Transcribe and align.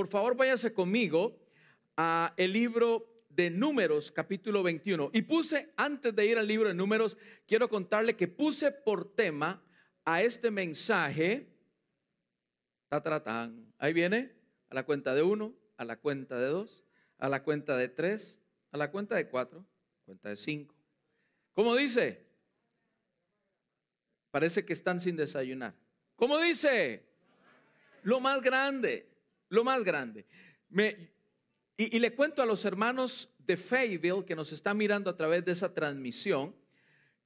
por 0.00 0.08
favor 0.08 0.34
váyase 0.34 0.72
conmigo 0.72 1.38
a 1.94 2.32
el 2.38 2.54
libro 2.54 3.26
de 3.28 3.50
Números, 3.50 4.10
capítulo 4.10 4.62
21. 4.62 5.10
Y 5.12 5.20
puse, 5.20 5.74
antes 5.76 6.16
de 6.16 6.24
ir 6.24 6.38
al 6.38 6.46
libro 6.46 6.68
de 6.68 6.74
Números, 6.74 7.18
quiero 7.46 7.68
contarle 7.68 8.16
que 8.16 8.26
puse 8.26 8.72
por 8.72 9.14
tema 9.14 9.62
a 10.06 10.22
este 10.22 10.50
mensaje. 10.50 11.54
Ta, 12.88 13.52
Ahí 13.76 13.92
viene, 13.92 14.32
a 14.70 14.74
la 14.74 14.86
cuenta 14.86 15.14
de 15.14 15.22
uno, 15.22 15.54
a 15.76 15.84
la 15.84 15.96
cuenta 15.96 16.38
de 16.38 16.46
dos, 16.46 16.82
a 17.18 17.28
la 17.28 17.42
cuenta 17.42 17.76
de 17.76 17.90
tres, 17.90 18.40
a 18.72 18.78
la 18.78 18.90
cuenta 18.90 19.16
de 19.16 19.28
cuatro, 19.28 19.66
cuenta 20.06 20.30
de 20.30 20.36
cinco. 20.36 20.74
¿Cómo 21.52 21.76
dice? 21.76 22.26
Parece 24.30 24.64
que 24.64 24.72
están 24.72 24.98
sin 24.98 25.16
desayunar. 25.16 25.74
¿Cómo 26.16 26.38
dice? 26.38 27.04
Lo 28.02 28.18
más 28.18 28.40
grande, 28.40 29.09
lo 29.50 29.62
más 29.62 29.84
grande. 29.84 30.26
Me, 30.70 31.10
y, 31.76 31.98
le 31.98 32.14
cuento 32.14 32.42
a 32.42 32.46
los 32.46 32.64
hermanos 32.64 33.30
de 33.38 33.56
Fayetteville 33.56 34.24
que 34.24 34.36
nos 34.36 34.52
están 34.52 34.76
mirando 34.76 35.10
a 35.10 35.16
través 35.16 35.44
de 35.44 35.52
esa 35.52 35.72
transmisión, 35.72 36.54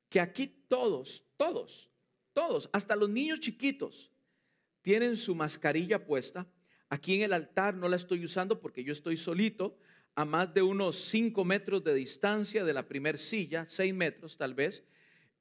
que 0.09 0.21
aquí 0.21 0.47
todos, 0.69 1.25
todos, 1.37 1.91
todos, 2.33 2.71
hasta 2.73 2.95
los 2.95 3.09
niños 3.09 3.41
chiquitos, 3.41 4.13
tienen 4.81 5.17
su 5.17 5.35
mascarilla 5.35 6.05
puesta. 6.05 6.47
Aquí 6.89 7.17
en 7.17 7.23
el 7.23 7.33
altar 7.33 7.75
no 7.75 7.89
la 7.89 7.97
estoy 7.97 8.23
usando 8.25 8.61
porque 8.61 8.85
yo 8.85 8.93
estoy 8.93 9.17
solito, 9.17 9.77
a 10.15 10.25
más 10.25 10.55
de 10.55 10.63
unos 10.63 10.97
5 11.07 11.45
metros 11.45 11.83
de 11.83 11.95
distancia 11.95 12.65
de 12.65 12.73
la 12.73 12.87
primer 12.87 13.19
silla, 13.19 13.67
6 13.69 13.93
metros 13.93 14.37
tal 14.37 14.55
vez. 14.55 14.85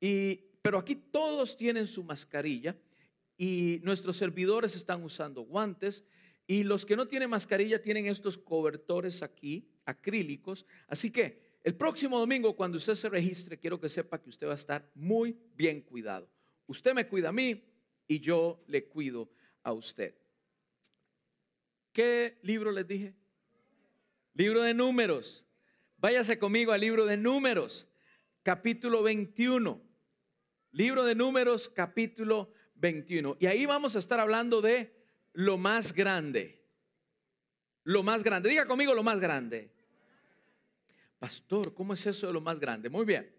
Y, 0.01 0.45
pero 0.63 0.79
aquí 0.79 0.95
todos 0.95 1.55
tienen 1.55 1.85
su 1.85 2.03
mascarilla 2.03 2.75
y 3.37 3.79
nuestros 3.83 4.17
servidores 4.17 4.75
están 4.75 5.03
usando 5.03 5.41
guantes 5.43 6.03
y 6.45 6.63
los 6.63 6.85
que 6.85 6.95
no 6.95 7.07
tienen 7.07 7.29
mascarilla 7.29 7.81
tienen 7.81 8.05
estos 8.05 8.37
cobertores 8.37 9.23
aquí, 9.23 9.69
acrílicos. 9.85 10.65
Así 10.87 11.09
que 11.11 11.57
el 11.63 11.75
próximo 11.75 12.19
domingo, 12.19 12.55
cuando 12.55 12.77
usted 12.77 12.95
se 12.95 13.09
registre, 13.09 13.57
quiero 13.57 13.79
que 13.79 13.87
sepa 13.87 14.21
que 14.21 14.29
usted 14.29 14.47
va 14.47 14.51
a 14.51 14.55
estar 14.55 14.91
muy 14.93 15.37
bien 15.55 15.81
cuidado. 15.81 16.29
Usted 16.67 16.93
me 16.93 17.07
cuida 17.07 17.29
a 17.29 17.33
mí 17.33 17.63
y 18.07 18.19
yo 18.19 18.63
le 18.67 18.87
cuido 18.87 19.31
a 19.63 19.71
usted. 19.71 20.15
¿Qué 21.93 22.39
libro 22.41 22.71
les 22.71 22.87
dije? 22.87 23.13
Libro 24.33 24.61
de 24.61 24.73
números. 24.73 25.45
Váyase 25.97 26.37
conmigo 26.37 26.73
al 26.73 26.81
libro 26.81 27.05
de 27.05 27.15
números, 27.15 27.87
capítulo 28.41 29.03
21. 29.03 29.81
Libro 30.71 31.05
de 31.05 31.15
números, 31.15 31.69
capítulo 31.69 32.51
21. 32.75 33.37
Y 33.39 33.45
ahí 33.45 33.65
vamos 33.65 33.95
a 33.95 33.99
estar 33.99 34.19
hablando 34.19 34.61
de 34.61 35.02
lo 35.33 35.57
más 35.57 35.93
grande. 35.93 36.63
Lo 37.83 38.03
más 38.03 38.23
grande. 38.23 38.49
Diga 38.49 38.65
conmigo 38.65 38.93
lo 38.93 39.03
más 39.03 39.19
grande. 39.19 39.71
Pastor, 41.19 41.73
¿cómo 41.73 41.93
es 41.93 42.05
eso 42.05 42.27
de 42.27 42.33
lo 42.33 42.41
más 42.41 42.59
grande? 42.59 42.89
Muy 42.89 43.05
bien. 43.05 43.33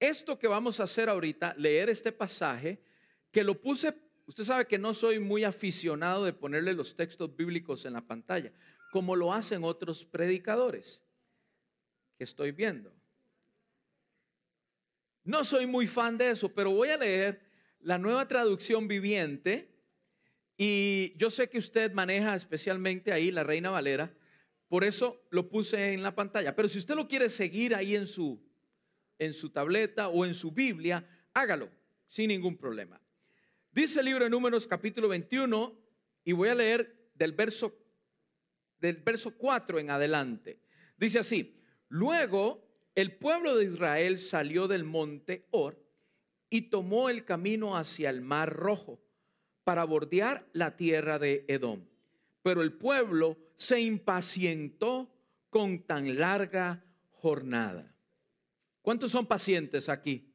Esto 0.00 0.38
que 0.38 0.46
vamos 0.46 0.78
a 0.80 0.84
hacer 0.84 1.08
ahorita, 1.08 1.54
leer 1.56 1.88
este 1.88 2.12
pasaje, 2.12 2.80
que 3.32 3.42
lo 3.42 3.60
puse, 3.60 3.94
usted 4.26 4.44
sabe 4.44 4.66
que 4.66 4.78
no 4.78 4.94
soy 4.94 5.18
muy 5.18 5.44
aficionado 5.44 6.24
de 6.24 6.32
ponerle 6.32 6.72
los 6.74 6.94
textos 6.94 7.34
bíblicos 7.34 7.84
en 7.84 7.94
la 7.94 8.06
pantalla, 8.06 8.52
como 8.92 9.16
lo 9.16 9.34
hacen 9.34 9.64
otros 9.64 10.04
predicadores 10.04 11.02
que 12.16 12.24
estoy 12.24 12.52
viendo. 12.52 12.94
No 15.24 15.44
soy 15.44 15.66
muy 15.66 15.86
fan 15.86 16.16
de 16.16 16.30
eso, 16.30 16.48
pero 16.48 16.70
voy 16.70 16.88
a 16.90 16.96
leer 16.96 17.40
la 17.80 17.98
nueva 17.98 18.26
traducción 18.26 18.88
viviente 18.88 19.77
y 20.60 21.16
yo 21.16 21.30
sé 21.30 21.48
que 21.48 21.58
usted 21.58 21.92
maneja 21.92 22.34
especialmente 22.34 23.12
ahí 23.12 23.30
la 23.30 23.44
Reina 23.44 23.70
Valera, 23.70 24.12
por 24.66 24.82
eso 24.82 25.22
lo 25.30 25.48
puse 25.48 25.94
en 25.94 26.02
la 26.02 26.16
pantalla. 26.16 26.56
Pero 26.56 26.66
si 26.66 26.78
usted 26.78 26.96
lo 26.96 27.06
quiere 27.06 27.28
seguir 27.28 27.76
ahí 27.76 27.94
en 27.94 28.08
su, 28.08 28.44
en 29.20 29.32
su 29.32 29.50
tableta 29.50 30.08
o 30.08 30.26
en 30.26 30.34
su 30.34 30.50
Biblia, 30.50 31.08
hágalo 31.32 31.70
sin 32.08 32.28
ningún 32.28 32.56
problema. 32.56 33.00
Dice 33.70 34.00
el 34.00 34.06
libro 34.06 34.24
de 34.24 34.30
Números 34.30 34.66
capítulo 34.66 35.06
21 35.06 35.78
y 36.24 36.32
voy 36.32 36.48
a 36.48 36.56
leer 36.56 37.08
del 37.14 37.32
verso, 37.32 37.78
del 38.80 38.96
verso 38.96 39.38
4 39.38 39.78
en 39.78 39.90
adelante. 39.90 40.60
Dice 40.96 41.20
así, 41.20 41.62
luego 41.88 42.66
el 42.96 43.16
pueblo 43.16 43.56
de 43.56 43.66
Israel 43.66 44.18
salió 44.18 44.66
del 44.66 44.82
monte 44.82 45.46
Or 45.52 45.80
y 46.50 46.62
tomó 46.62 47.10
el 47.10 47.24
camino 47.24 47.76
hacia 47.76 48.10
el 48.10 48.22
mar 48.22 48.52
rojo 48.52 49.00
para 49.68 49.84
bordear 49.84 50.48
la 50.54 50.74
tierra 50.78 51.18
de 51.18 51.44
Edom. 51.46 51.84
Pero 52.42 52.62
el 52.62 52.72
pueblo 52.72 53.36
se 53.58 53.78
impacientó 53.78 55.14
con 55.50 55.82
tan 55.82 56.18
larga 56.18 56.82
jornada. 57.10 57.94
¿Cuántos 58.80 59.10
son 59.10 59.26
pacientes 59.26 59.90
aquí? 59.90 60.32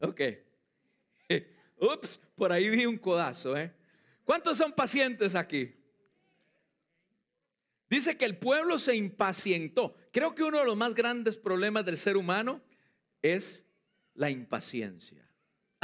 Ok. 0.00 0.20
Ups, 1.78 2.20
por 2.34 2.50
ahí 2.50 2.70
vi 2.70 2.86
un 2.86 2.98
codazo, 2.98 3.56
¿eh? 3.56 3.72
¿Cuántos 4.24 4.58
son 4.58 4.72
pacientes 4.72 5.36
aquí? 5.36 5.76
Dice 7.88 8.16
que 8.16 8.24
el 8.24 8.36
pueblo 8.36 8.80
se 8.80 8.96
impacientó. 8.96 9.94
Creo 10.10 10.34
que 10.34 10.42
uno 10.42 10.58
de 10.58 10.64
los 10.64 10.76
más 10.76 10.92
grandes 10.92 11.36
problemas 11.38 11.84
del 11.84 11.98
ser 11.98 12.16
humano 12.16 12.60
es 13.22 13.64
la 14.14 14.28
impaciencia. 14.28 15.23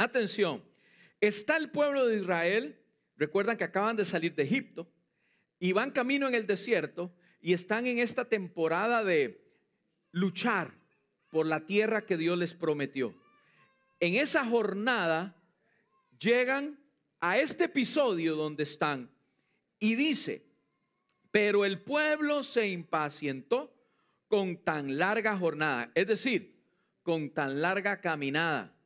Atención, 0.01 0.63
está 1.19 1.57
el 1.57 1.69
pueblo 1.69 2.07
de 2.07 2.17
Israel, 2.17 2.75
recuerdan 3.17 3.55
que 3.55 3.65
acaban 3.65 3.95
de 3.95 4.03
salir 4.03 4.33
de 4.33 4.41
Egipto 4.41 4.91
y 5.59 5.73
van 5.73 5.91
camino 5.91 6.27
en 6.27 6.33
el 6.33 6.47
desierto 6.47 7.13
y 7.39 7.53
están 7.53 7.85
en 7.85 7.99
esta 7.99 8.25
temporada 8.25 9.03
de 9.03 9.45
luchar 10.11 10.73
por 11.29 11.45
la 11.45 11.67
tierra 11.67 12.03
que 12.03 12.17
Dios 12.17 12.35
les 12.35 12.55
prometió. 12.55 13.13
En 13.99 14.15
esa 14.15 14.43
jornada 14.43 15.35
llegan 16.19 16.79
a 17.19 17.37
este 17.37 17.65
episodio 17.65 18.35
donde 18.35 18.63
están 18.63 19.07
y 19.77 19.93
dice, 19.93 20.47
pero 21.29 21.63
el 21.63 21.79
pueblo 21.79 22.41
se 22.41 22.67
impacientó 22.67 23.71
con 24.27 24.57
tan 24.63 24.97
larga 24.97 25.37
jornada, 25.37 25.91
es 25.93 26.07
decir, 26.07 26.59
con 27.03 27.29
tan 27.29 27.61
larga 27.61 28.01
caminada 28.01 28.80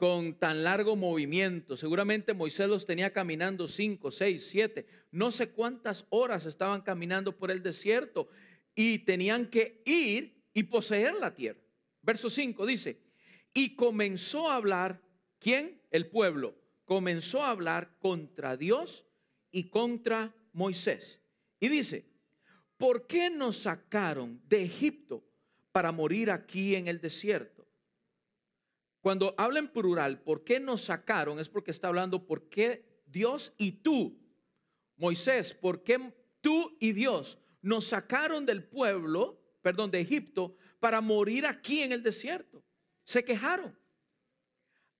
con 0.00 0.32
tan 0.32 0.64
largo 0.64 0.96
movimiento. 0.96 1.76
Seguramente 1.76 2.32
Moisés 2.32 2.66
los 2.70 2.86
tenía 2.86 3.12
caminando 3.12 3.68
cinco, 3.68 4.10
seis, 4.10 4.48
siete, 4.48 4.86
no 5.10 5.30
sé 5.30 5.50
cuántas 5.50 6.06
horas 6.08 6.46
estaban 6.46 6.80
caminando 6.80 7.36
por 7.36 7.50
el 7.50 7.62
desierto 7.62 8.30
y 8.74 9.00
tenían 9.00 9.50
que 9.50 9.82
ir 9.84 10.42
y 10.54 10.62
poseer 10.62 11.12
la 11.16 11.34
tierra. 11.34 11.60
Verso 12.00 12.30
5 12.30 12.64
dice, 12.64 13.02
y 13.52 13.76
comenzó 13.76 14.50
a 14.50 14.56
hablar, 14.56 15.02
¿quién? 15.38 15.82
El 15.90 16.06
pueblo. 16.06 16.56
Comenzó 16.86 17.42
a 17.42 17.50
hablar 17.50 17.98
contra 17.98 18.56
Dios 18.56 19.04
y 19.52 19.68
contra 19.68 20.34
Moisés. 20.54 21.20
Y 21.60 21.68
dice, 21.68 22.06
¿por 22.78 23.06
qué 23.06 23.28
nos 23.28 23.58
sacaron 23.58 24.40
de 24.48 24.62
Egipto 24.64 25.22
para 25.72 25.92
morir 25.92 26.30
aquí 26.30 26.74
en 26.74 26.88
el 26.88 27.02
desierto? 27.02 27.59
Cuando 29.00 29.34
habla 29.38 29.58
en 29.58 29.68
plural, 29.68 30.20
¿por 30.20 30.44
qué 30.44 30.60
nos 30.60 30.82
sacaron? 30.82 31.38
Es 31.38 31.48
porque 31.48 31.70
está 31.70 31.88
hablando 31.88 32.26
por 32.26 32.48
qué 32.48 33.02
Dios 33.06 33.54
y 33.56 33.72
tú, 33.72 34.20
Moisés, 34.96 35.54
¿por 35.54 35.82
qué 35.82 36.12
tú 36.40 36.76
y 36.80 36.92
Dios 36.92 37.38
nos 37.62 37.86
sacaron 37.86 38.44
del 38.44 38.62
pueblo, 38.62 39.40
perdón, 39.62 39.90
de 39.90 40.00
Egipto, 40.00 40.54
para 40.78 41.00
morir 41.00 41.46
aquí 41.46 41.80
en 41.80 41.92
el 41.92 42.02
desierto? 42.02 42.62
Se 43.04 43.24
quejaron. 43.24 43.76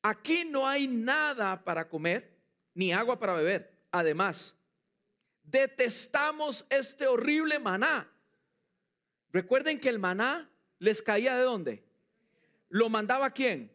Aquí 0.03 0.45
no 0.47 0.67
hay 0.67 0.89
nada 0.89 1.63
para 1.63 1.87
comer, 1.87 2.39
ni 2.73 2.93
agua 2.93 3.19
para 3.19 3.35
beber. 3.35 3.85
Además, 3.91 4.55
detestamos 5.43 6.65
este 6.71 7.07
horrible 7.07 7.59
maná. 7.59 8.11
Recuerden 9.31 9.79
que 9.79 9.91
el 9.91 9.99
maná 9.99 10.51
les 10.79 11.03
caía 11.03 11.37
de 11.37 11.43
dónde? 11.43 11.85
¿Lo 12.71 12.89
mandaba 12.89 13.31
quién? 13.31 13.71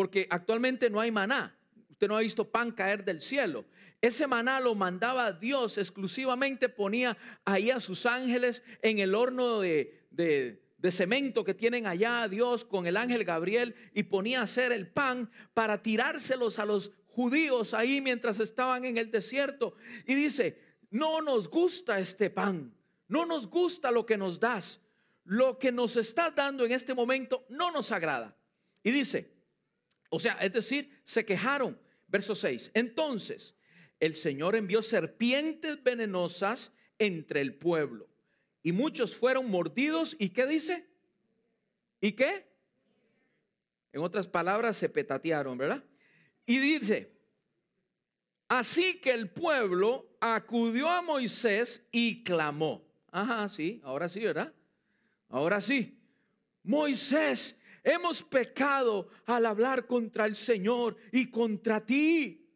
Porque 0.00 0.26
actualmente 0.30 0.88
no 0.88 0.98
hay 0.98 1.10
maná. 1.10 1.54
Usted 1.90 2.08
no 2.08 2.16
ha 2.16 2.20
visto 2.20 2.50
pan 2.50 2.72
caer 2.72 3.04
del 3.04 3.20
cielo. 3.20 3.66
Ese 4.00 4.26
maná 4.26 4.58
lo 4.58 4.74
mandaba 4.74 5.30
Dios 5.30 5.76
exclusivamente, 5.76 6.70
ponía 6.70 7.18
ahí 7.44 7.70
a 7.70 7.78
sus 7.78 8.06
ángeles 8.06 8.62
en 8.80 8.98
el 8.98 9.14
horno 9.14 9.60
de, 9.60 10.06
de, 10.10 10.90
cemento 10.90 11.44
que 11.44 11.52
tienen 11.52 11.86
allá 11.86 12.26
Dios 12.28 12.64
con 12.64 12.86
el 12.86 12.96
ángel 12.96 13.24
Gabriel 13.24 13.74
y 13.92 14.04
ponía 14.04 14.40
a 14.40 14.44
hacer 14.44 14.72
el 14.72 14.88
pan 14.88 15.30
para 15.52 15.82
tirárselos 15.82 16.58
a 16.58 16.64
los 16.64 16.92
judíos 17.08 17.74
ahí 17.74 18.00
mientras 18.00 18.40
estaban 18.40 18.86
en 18.86 18.96
el 18.96 19.10
desierto. 19.10 19.74
Y 20.06 20.14
dice, 20.14 20.78
no 20.88 21.20
nos 21.20 21.50
gusta 21.50 22.00
este 22.00 22.30
pan, 22.30 22.74
no 23.06 23.26
nos 23.26 23.50
gusta 23.50 23.90
lo 23.90 24.06
que 24.06 24.16
nos 24.16 24.40
das, 24.40 24.80
lo 25.24 25.58
que 25.58 25.70
nos 25.70 25.98
estás 25.98 26.34
dando 26.34 26.64
en 26.64 26.72
este 26.72 26.94
momento 26.94 27.44
no 27.50 27.70
nos 27.70 27.92
agrada. 27.92 28.34
Y 28.82 28.92
dice, 28.92 29.39
o 30.10 30.20
sea, 30.20 30.34
es 30.34 30.52
decir, 30.52 31.00
se 31.04 31.24
quejaron. 31.24 31.80
Verso 32.08 32.34
6. 32.34 32.72
Entonces, 32.74 33.54
el 34.00 34.14
Señor 34.14 34.56
envió 34.56 34.82
serpientes 34.82 35.82
venenosas 35.82 36.72
entre 36.98 37.40
el 37.40 37.54
pueblo. 37.54 38.08
Y 38.62 38.72
muchos 38.72 39.14
fueron 39.16 39.48
mordidos. 39.48 40.16
¿Y 40.18 40.30
qué 40.30 40.46
dice? 40.46 40.86
¿Y 42.00 42.12
qué? 42.12 42.50
En 43.92 44.02
otras 44.02 44.26
palabras, 44.26 44.76
se 44.76 44.88
petatearon, 44.88 45.56
¿verdad? 45.56 45.84
Y 46.46 46.58
dice, 46.58 47.12
así 48.48 49.00
que 49.00 49.12
el 49.12 49.30
pueblo 49.30 50.16
acudió 50.20 50.88
a 50.88 51.02
Moisés 51.02 51.86
y 51.92 52.24
clamó. 52.24 52.84
Ajá, 53.12 53.48
sí, 53.48 53.80
ahora 53.84 54.08
sí, 54.08 54.20
¿verdad? 54.20 54.52
Ahora 55.28 55.60
sí. 55.60 55.96
Moisés, 56.62 57.59
hemos 57.82 58.22
pecado 58.22 59.08
al 59.26 59.46
hablar 59.46 59.86
contra 59.86 60.26
el 60.26 60.36
Señor 60.36 60.96
y 61.12 61.30
contra 61.30 61.84
ti. 61.84 62.48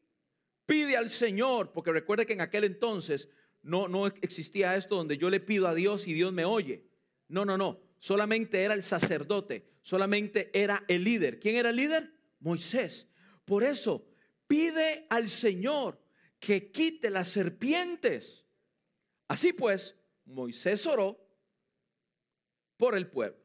Pide 0.67 0.97
al 0.97 1.11
Señor, 1.11 1.73
porque 1.73 1.93
recuerde 1.93 2.27
que 2.27 2.33
en 2.33 2.41
aquel 2.41 2.65
entonces 2.65 3.29
no, 3.63 3.89
no 3.89 4.07
existía 4.07 4.77
esto 4.77 4.97
donde 4.97 5.19
yo 5.19 5.29
le 5.31 5.41
pido 5.41 5.69
a 5.69 5.75
Dios 5.75 6.07
y 6.09 6.13
Dios 6.13 6.33
me 6.33 6.45
oye. 6.45 6.85
No, 7.29 7.45
no, 7.45 7.57
no. 7.57 7.81
Solamente 7.99 8.63
era 8.63 8.75
el 8.75 8.83
sacerdote, 8.83 9.67
solamente 9.83 10.51
era 10.53 10.83
el 10.89 11.05
líder. 11.05 11.39
¿Quién 11.41 11.57
era 11.57 11.71
el 11.71 11.77
líder? 11.77 12.13
Moisés. 12.41 13.09
Por 13.45 13.65
eso, 13.65 14.07
pide 14.47 15.07
al 15.09 15.31
Señor 15.31 16.01
que 16.39 16.71
quite 16.71 17.11
las 17.11 17.29
serpientes. 17.29 18.45
Así 19.29 19.53
pues, 19.53 19.97
Moisés 20.27 20.87
oró 20.87 21.19
por 22.77 22.95
el 22.95 23.07
pueblo. 23.07 23.44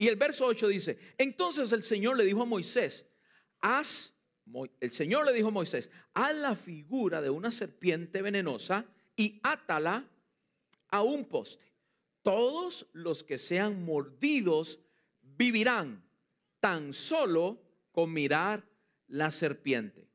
Y 0.00 0.08
el 0.08 0.16
verso 0.16 0.46
8 0.46 0.68
dice, 0.68 0.98
entonces 1.18 1.70
el 1.72 1.82
Señor 1.82 2.16
le 2.16 2.24
dijo 2.24 2.40
a 2.40 2.46
Moisés, 2.46 3.06
haz, 3.60 4.14
el 4.80 4.90
Señor 4.92 5.26
le 5.26 5.32
dijo 5.34 5.48
a 5.48 5.50
Moisés, 5.50 5.90
haz 6.14 6.34
la 6.36 6.54
figura 6.54 7.20
de 7.20 7.28
una 7.28 7.50
serpiente 7.50 8.22
venenosa 8.22 8.86
y 9.14 9.38
átala 9.42 10.08
a 10.88 11.02
un 11.02 11.26
poste. 11.26 11.70
Todos 12.22 12.86
los 12.94 13.22
que 13.22 13.36
sean 13.36 13.84
mordidos 13.84 14.80
vivirán 15.20 16.02
tan 16.60 16.94
solo 16.94 17.62
con 17.92 18.10
mirar 18.10 18.66
la 19.06 19.30
serpiente. 19.30 20.08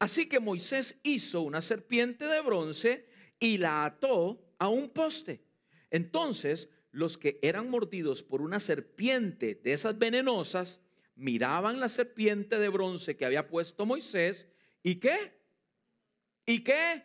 Así 0.00 0.28
que 0.28 0.40
Moisés 0.40 0.96
hizo 1.04 1.42
una 1.42 1.62
serpiente 1.62 2.24
de 2.24 2.40
bronce 2.40 3.08
y 3.38 3.58
la 3.58 3.84
ató 3.84 4.52
a 4.58 4.66
un 4.66 4.90
poste. 4.90 5.44
Entonces 5.90 6.68
los 6.96 7.18
que 7.18 7.38
eran 7.42 7.68
mordidos 7.68 8.22
por 8.22 8.40
una 8.40 8.58
serpiente 8.58 9.54
de 9.54 9.74
esas 9.74 9.98
venenosas 9.98 10.80
miraban 11.14 11.78
la 11.78 11.90
serpiente 11.90 12.58
de 12.58 12.70
bronce 12.70 13.18
que 13.18 13.26
había 13.26 13.48
puesto 13.48 13.84
Moisés 13.84 14.48
y 14.82 14.94
qué? 14.94 15.38
¿Y 16.46 16.64
qué? 16.64 17.04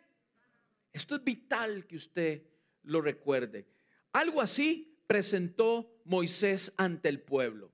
Esto 0.94 1.16
es 1.16 1.24
vital 1.26 1.86
que 1.88 1.98
usted 1.98 2.42
lo 2.84 3.02
recuerde. 3.02 3.68
Algo 4.14 4.40
así 4.40 4.98
presentó 5.08 5.94
Moisés 6.06 6.72
ante 6.78 7.10
el 7.10 7.20
pueblo. 7.20 7.70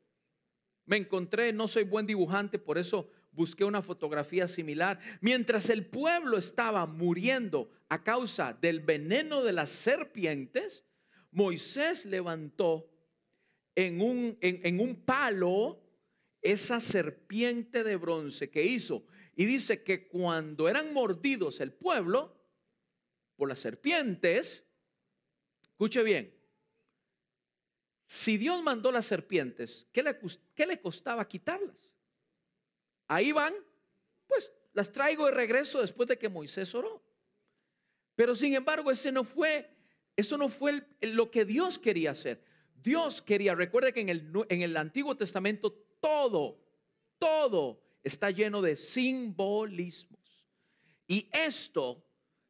Me 0.87 0.97
encontré, 0.97 1.53
no 1.53 1.67
soy 1.67 1.83
buen 1.83 2.07
dibujante, 2.07 2.57
por 2.57 2.79
eso 2.79 3.11
busqué 3.31 3.63
una 3.63 3.83
fotografía 3.83 4.47
similar. 4.47 4.99
Mientras 5.21 5.69
el 5.69 5.85
pueblo 5.85 6.39
estaba 6.39 6.87
muriendo 6.87 7.69
a 7.89 8.03
causa 8.03 8.53
del 8.53 8.79
veneno 8.79 9.43
de 9.43 9.53
las 9.53 9.69
serpientes, 9.69 10.86
Moisés 11.31 12.05
levantó 12.05 12.89
en 13.75 14.01
un, 14.01 14.37
en, 14.41 14.79
un 14.79 14.95
palo 15.03 15.79
esa 16.41 16.79
serpiente 16.79 17.83
de 17.83 17.95
bronce 17.95 18.49
que 18.49 18.63
hizo. 18.63 19.05
Y 19.35 19.45
dice 19.45 19.83
que 19.83 20.07
cuando 20.07 20.67
eran 20.67 20.93
mordidos 20.93 21.59
el 21.61 21.73
pueblo 21.73 22.35
por 23.35 23.49
las 23.49 23.59
serpientes, 23.59 24.63
escuche 25.61 26.01
bien, 26.01 26.33
si 28.07 28.37
Dios 28.37 28.63
mandó 28.63 28.91
las 28.91 29.05
serpientes, 29.05 29.87
¿qué 29.91 30.01
le, 30.01 30.17
¿qué 30.55 30.65
le, 30.65 30.81
costaba 30.81 31.27
quitarlas? 31.27 31.89
Ahí 33.07 33.31
van, 33.31 33.53
pues 34.25 34.51
las 34.73 34.91
traigo 34.91 35.25
de 35.25 35.33
regreso 35.33 35.81
después 35.81 36.09
de 36.09 36.17
que 36.17 36.29
Moisés 36.29 36.73
oró. 36.73 37.03
Pero 38.15 38.33
sin 38.33 38.55
embargo, 38.55 38.89
ese 38.89 39.11
no 39.11 39.23
fue 39.23 39.76
eso 40.17 40.37
no 40.37 40.49
fue 40.49 40.83
lo 41.01 41.29
que 41.29 41.45
Dios 41.45 41.77
quería 41.77 42.11
hacer. 42.11 42.43
Dios 42.75 43.21
quería, 43.21 43.53
recuerde 43.53 43.93
que 43.93 44.01
en 44.01 44.09
el, 44.09 44.31
en 44.49 44.63
el 44.63 44.75
Antiguo 44.75 45.15
Testamento 45.15 45.71
todo, 45.99 46.59
todo 47.19 47.83
está 48.03 48.31
lleno 48.31 48.61
de 48.63 48.75
simbolismos. 48.75 50.47
Y 51.07 51.29
esto 51.31 52.03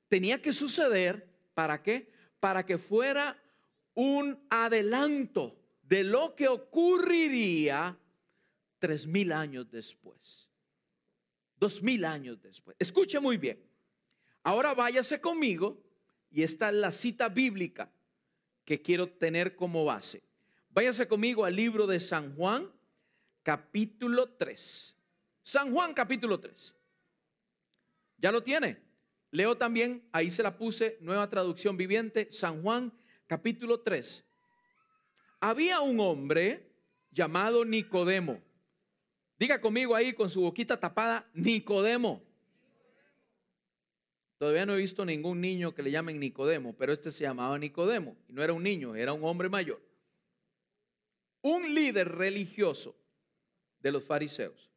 tenía 0.08 0.42
que 0.42 0.54
suceder 0.54 1.30
para 1.54 1.84
qué? 1.84 2.10
Para 2.40 2.66
que 2.66 2.78
fuera 2.78 3.38
un 3.94 4.40
adelanto 4.50 5.60
de 5.82 6.06
lo 6.06 6.36
que 6.36 6.48
ocurriría 6.48 7.98
tres 8.80 9.06
mil 9.08 9.34
años 9.34 9.70
después. 9.70 10.50
Dos 11.60 11.84
mil 11.84 12.06
años 12.06 12.42
después. 12.42 12.78
Escuche 12.80 13.20
muy 13.20 13.36
bien. 13.38 13.62
Ahora 14.44 14.74
váyase 14.74 15.20
conmigo 15.20 15.84
y 16.30 16.44
esta 16.44 16.70
es 16.70 16.76
la 16.76 16.92
cita 16.92 17.30
bíblica 17.30 17.92
que 18.66 18.82
quiero 18.82 19.10
tener 19.10 19.56
como 19.56 19.86
base. 19.86 20.24
Váyase 20.70 21.08
conmigo 21.08 21.46
al 21.46 21.56
libro 21.56 21.88
de 21.88 22.00
San 22.00 22.36
Juan, 22.36 22.72
capítulo 23.44 24.30
3. 24.34 24.96
San 25.42 25.74
Juan, 25.74 25.94
capítulo 25.94 26.40
3. 26.40 26.76
¿Ya 28.18 28.32
lo 28.32 28.44
tiene? 28.44 28.82
Leo 29.32 29.58
también, 29.58 30.08
ahí 30.12 30.30
se 30.30 30.44
la 30.44 30.58
puse, 30.58 30.98
nueva 31.02 31.30
traducción 31.30 31.78
viviente, 31.78 32.28
San 32.32 32.62
Juan, 32.62 32.94
capítulo 33.26 33.80
3. 33.80 34.26
Había 35.40 35.82
un 35.82 36.00
hombre 36.00 36.72
llamado 37.12 37.64
Nicodemo. 37.64 38.42
Diga 39.40 39.62
conmigo 39.62 39.96
ahí 39.96 40.14
con 40.14 40.30
su 40.30 40.42
boquita 40.42 40.80
tapada, 40.80 41.30
Nicodemo. 41.34 42.27
Todavía 44.38 44.68
no 44.68 44.76
he 44.76 44.78
visto 44.78 45.04
ningún 45.04 45.42
niño 45.42 45.74
que 45.74 45.82
le 45.82 45.90
llamen 45.90 46.20
Nicodemo, 46.20 46.74
pero 46.78 46.94
este 46.94 47.12
se 47.12 47.24
llamaba 47.24 47.58
Nicodemo 47.58 48.16
y 48.28 48.34
no 48.34 48.44
era 48.44 48.54
un 48.54 48.62
niño, 48.62 48.96
era 48.96 49.14
un 49.14 49.24
hombre 49.24 49.50
mayor. 49.50 49.82
Un 51.42 51.74
líder 51.74 52.10
religioso 52.10 52.96
de 53.80 53.92
los 53.92 54.04
fariseos. 54.04 54.72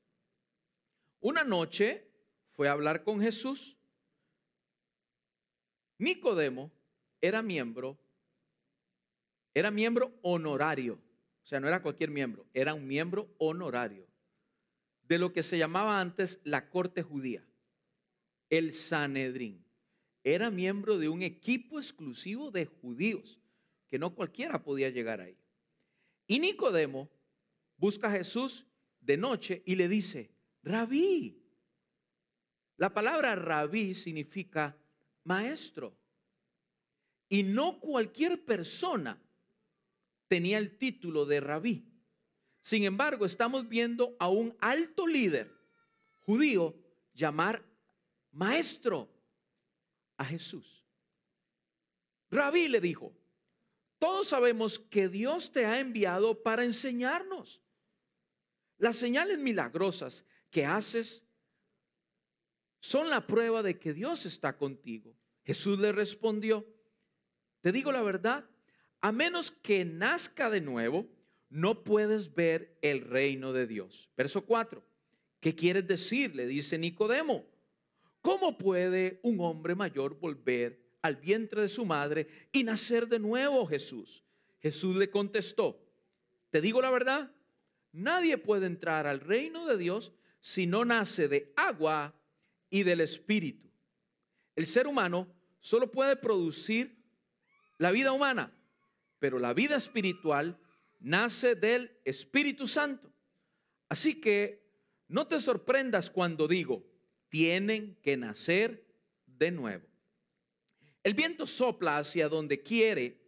Una 1.20 1.44
noche 1.44 2.10
fue 2.48 2.68
a 2.68 2.72
hablar 2.72 3.04
con 3.04 3.20
Jesús. 3.20 3.76
Nicodemo 5.98 6.72
era 7.20 7.42
miembro, 7.42 7.98
era 9.52 9.70
miembro 9.70 10.18
honorario, 10.22 10.94
o 10.94 11.46
sea, 11.46 11.60
no 11.60 11.68
era 11.68 11.82
cualquier 11.82 12.10
miembro, 12.10 12.46
era 12.54 12.72
un 12.72 12.86
miembro 12.86 13.34
honorario 13.36 14.06
de 15.02 15.18
lo 15.18 15.34
que 15.34 15.42
se 15.42 15.58
llamaba 15.58 16.00
antes 16.00 16.40
la 16.44 16.70
corte 16.70 17.02
judía 17.02 17.49
el 18.50 18.72
Sanedrín. 18.72 19.64
Era 20.22 20.50
miembro 20.50 20.98
de 20.98 21.08
un 21.08 21.22
equipo 21.22 21.78
exclusivo 21.78 22.50
de 22.50 22.66
judíos, 22.66 23.38
que 23.88 23.98
no 23.98 24.14
cualquiera 24.14 24.62
podía 24.62 24.90
llegar 24.90 25.20
ahí. 25.20 25.36
Y 26.26 26.38
Nicodemo 26.38 27.08
busca 27.76 28.08
a 28.08 28.12
Jesús 28.12 28.66
de 29.00 29.16
noche 29.16 29.62
y 29.64 29.76
le 29.76 29.88
dice, 29.88 30.30
rabí. 30.62 31.42
La 32.76 32.92
palabra 32.92 33.34
rabí 33.34 33.94
significa 33.94 34.76
maestro. 35.24 35.96
Y 37.28 37.42
no 37.42 37.80
cualquier 37.80 38.44
persona 38.44 39.20
tenía 40.28 40.58
el 40.58 40.76
título 40.76 41.24
de 41.24 41.40
rabí. 41.40 41.84
Sin 42.62 42.84
embargo, 42.84 43.24
estamos 43.24 43.68
viendo 43.68 44.16
a 44.18 44.28
un 44.28 44.54
alto 44.60 45.06
líder 45.06 45.50
judío 46.20 46.76
llamar 47.14 47.69
maestro 48.32 49.08
a 50.16 50.24
Jesús. 50.24 50.84
Rabí 52.30 52.68
le 52.68 52.80
dijo, 52.80 53.12
todos 53.98 54.28
sabemos 54.28 54.78
que 54.78 55.08
Dios 55.08 55.52
te 55.52 55.66
ha 55.66 55.80
enviado 55.80 56.42
para 56.42 56.64
enseñarnos. 56.64 57.60
Las 58.78 58.96
señales 58.96 59.38
milagrosas 59.38 60.24
que 60.50 60.64
haces 60.64 61.22
son 62.80 63.10
la 63.10 63.26
prueba 63.26 63.62
de 63.62 63.78
que 63.78 63.92
Dios 63.92 64.24
está 64.24 64.56
contigo. 64.56 65.14
Jesús 65.44 65.78
le 65.78 65.92
respondió, 65.92 66.66
te 67.60 67.72
digo 67.72 67.92
la 67.92 68.02
verdad, 68.02 68.48
a 69.00 69.12
menos 69.12 69.50
que 69.50 69.84
nazca 69.84 70.48
de 70.48 70.60
nuevo, 70.60 71.08
no 71.50 71.84
puedes 71.84 72.34
ver 72.34 72.78
el 72.80 73.02
reino 73.02 73.52
de 73.52 73.66
Dios. 73.66 74.10
Verso 74.16 74.46
4. 74.46 74.82
¿Qué 75.40 75.54
quieres 75.54 75.86
decir? 75.86 76.34
Le 76.34 76.46
dice 76.46 76.78
Nicodemo. 76.78 77.49
¿Cómo 78.22 78.58
puede 78.58 79.20
un 79.22 79.40
hombre 79.40 79.74
mayor 79.74 80.18
volver 80.18 80.80
al 81.02 81.16
vientre 81.16 81.62
de 81.62 81.68
su 81.68 81.86
madre 81.86 82.28
y 82.52 82.64
nacer 82.64 83.08
de 83.08 83.18
nuevo, 83.18 83.66
Jesús? 83.66 84.24
Jesús 84.60 84.96
le 84.96 85.08
contestó, 85.10 85.82
te 86.50 86.60
digo 86.60 86.82
la 86.82 86.90
verdad, 86.90 87.32
nadie 87.92 88.36
puede 88.36 88.66
entrar 88.66 89.06
al 89.06 89.20
reino 89.20 89.66
de 89.66 89.78
Dios 89.78 90.12
si 90.40 90.66
no 90.66 90.84
nace 90.84 91.28
de 91.28 91.52
agua 91.56 92.14
y 92.68 92.82
del 92.82 93.00
espíritu. 93.00 93.70
El 94.54 94.66
ser 94.66 94.86
humano 94.86 95.28
solo 95.60 95.90
puede 95.90 96.16
producir 96.16 97.02
la 97.78 97.90
vida 97.90 98.12
humana, 98.12 98.52
pero 99.18 99.38
la 99.38 99.54
vida 99.54 99.76
espiritual 99.76 100.58
nace 100.98 101.54
del 101.54 101.98
Espíritu 102.04 102.66
Santo. 102.66 103.10
Así 103.88 104.20
que 104.20 104.68
no 105.08 105.26
te 105.26 105.40
sorprendas 105.40 106.10
cuando 106.10 106.46
digo, 106.46 106.84
tienen 107.30 107.96
que 108.02 108.18
nacer 108.18 108.84
de 109.26 109.50
nuevo. 109.50 109.86
El 111.02 111.14
viento 111.14 111.46
sopla 111.46 111.96
hacia 111.96 112.28
donde 112.28 112.62
quiere, 112.62 113.18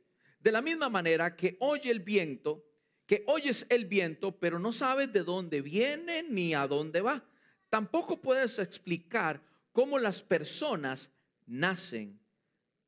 de 0.41 0.53
la 0.53 0.61
misma 0.61 0.91
manera 0.91 1.35
que 1.35 1.57
oye 1.61 1.91
el 1.91 2.01
viento, 2.01 2.63
que 3.07 3.25
oyes 3.27 3.67
el 3.71 3.87
viento, 3.87 4.39
pero 4.39 4.59
no 4.59 4.73
sabes 4.73 5.11
de 5.13 5.23
dónde 5.23 5.63
viene 5.63 6.23
ni 6.25 6.53
a 6.53 6.67
dónde 6.67 7.01
va. 7.01 7.25
Tampoco 7.71 8.21
puedes 8.21 8.59
explicar 8.59 9.43
cómo 9.73 9.99
las 9.99 10.21
personas 10.21 11.11
nacen 11.47 12.21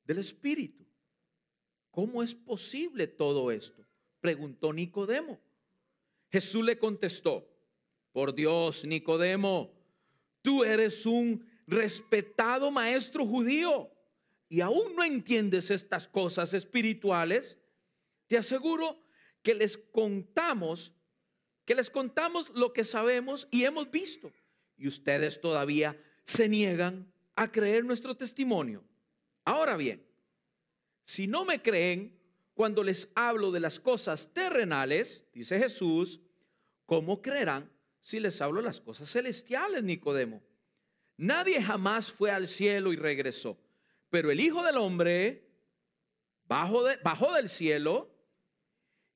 del 0.04 0.18
Espíritu. 0.18 0.85
¿Cómo 1.90 2.23
es 2.23 2.35
posible 2.35 3.06
todo 3.06 3.50
esto? 3.50 3.87
Preguntó 4.21 4.73
Nicodemo. 4.73 5.40
Jesús 6.30 6.64
le 6.64 6.76
contestó, 6.76 7.49
por 8.12 8.35
Dios, 8.35 8.85
Nicodemo, 8.85 9.73
tú 10.44 10.62
eres 10.62 11.06
un 11.06 11.42
respetado 11.66 12.70
maestro 12.70 13.26
judío 13.26 13.90
y 14.46 14.60
aún 14.60 14.94
no 14.94 15.02
entiendes 15.02 15.70
estas 15.70 16.06
cosas 16.06 16.52
espirituales. 16.52 17.56
Te 18.26 18.36
aseguro 18.36 19.02
que 19.42 19.54
les 19.54 19.78
contamos, 19.78 20.92
que 21.64 21.74
les 21.74 21.88
contamos 21.88 22.50
lo 22.50 22.74
que 22.74 22.84
sabemos 22.84 23.48
y 23.50 23.64
hemos 23.64 23.90
visto. 23.90 24.30
Y 24.76 24.86
ustedes 24.86 25.40
todavía 25.40 25.98
se 26.26 26.46
niegan 26.46 27.10
a 27.36 27.50
creer 27.50 27.86
nuestro 27.86 28.14
testimonio. 28.14 28.84
Ahora 29.46 29.78
bien, 29.78 30.06
si 31.06 31.26
no 31.26 31.46
me 31.46 31.62
creen 31.62 32.20
cuando 32.52 32.84
les 32.84 33.10
hablo 33.14 33.50
de 33.50 33.60
las 33.60 33.80
cosas 33.80 34.34
terrenales, 34.34 35.24
dice 35.32 35.58
Jesús, 35.58 36.20
¿cómo 36.84 37.22
creerán 37.22 37.73
si 38.04 38.20
les 38.20 38.38
hablo 38.42 38.61
las 38.61 38.82
cosas 38.82 39.11
celestiales, 39.11 39.82
Nicodemo? 39.82 40.42
Nadie 41.16 41.62
jamás 41.62 42.12
fue 42.12 42.30
al 42.30 42.49
cielo 42.49 42.92
y 42.92 42.96
regresó, 42.96 43.58
pero 44.11 44.30
el 44.30 44.40
Hijo 44.40 44.62
del 44.62 44.76
Hombre 44.76 45.49
bajó, 46.44 46.84
de, 46.84 46.99
bajó 47.02 47.32
del 47.32 47.49
cielo 47.49 48.14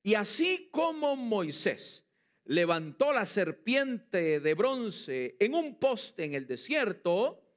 y 0.01 0.15
así 0.15 0.69
como 0.71 1.15
Moisés 1.15 2.03
levantó 2.45 3.13
la 3.13 3.27
serpiente 3.27 4.39
de 4.39 4.53
bronce 4.55 5.35
en 5.39 5.53
un 5.53 5.77
poste 5.77 6.25
en 6.25 6.33
el 6.33 6.47
desierto, 6.47 7.47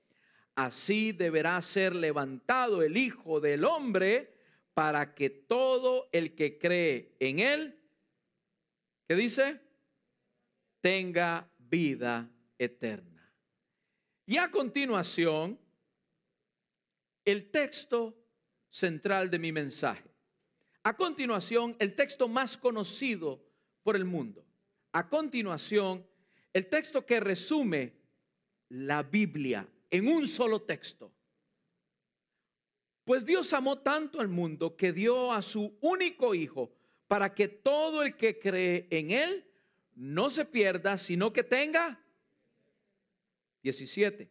así 0.55 1.12
deberá 1.12 1.62
ser 1.62 1.97
levantado 1.97 2.83
el 2.83 2.99
Hijo 2.99 3.41
del 3.41 3.65
Hombre 3.65 4.37
para 4.75 5.15
que 5.15 5.31
todo 5.31 6.11
el 6.12 6.35
que 6.35 6.59
cree 6.59 7.17
en 7.21 7.39
él, 7.39 7.81
¿qué 9.09 9.15
dice? 9.15 9.72
Tenga 10.83 11.49
vida 11.59 12.29
eterna. 12.59 13.33
Y 14.27 14.37
a 14.37 14.51
continuación, 14.51 15.59
el 17.25 17.51
texto 17.51 18.15
central 18.69 19.31
de 19.31 19.39
mi 19.39 19.53
mensaje. 19.53 20.11
A 20.83 20.97
continuación, 20.97 21.77
el 21.79 21.95
texto 21.95 22.27
más 22.27 22.57
conocido 22.57 23.41
por 23.85 23.95
el 23.95 24.05
mundo. 24.05 24.45
A 24.91 25.09
continuación, 25.09 26.05
el 26.53 26.69
texto 26.69 27.07
que 27.07 27.21
resume 27.21 27.95
la 28.69 29.05
Biblia 29.05 29.67
en 29.89 30.09
un 30.09 30.27
solo 30.27 30.62
texto. 30.62 31.12
Pues 33.05 33.25
Dios 33.25 33.53
amó 33.53 33.79
tanto 33.79 34.21
al 34.21 34.29
mundo 34.29 34.77
que 34.77 34.93
dio 34.93 35.33
a 35.33 35.43
su 35.43 35.79
único 35.81 36.35
Hijo 36.35 36.73
para 37.07 37.33
que 37.33 37.47
todo 37.47 38.03
el 38.03 38.17
que 38.17 38.39
cree 38.39 38.89
en 38.91 39.12
Él 39.12 39.45
no 39.95 40.31
se 40.31 40.45
pierda, 40.45 40.97
sino 40.99 41.33
que 41.33 41.45
tenga 41.45 42.01
17. 43.63 44.31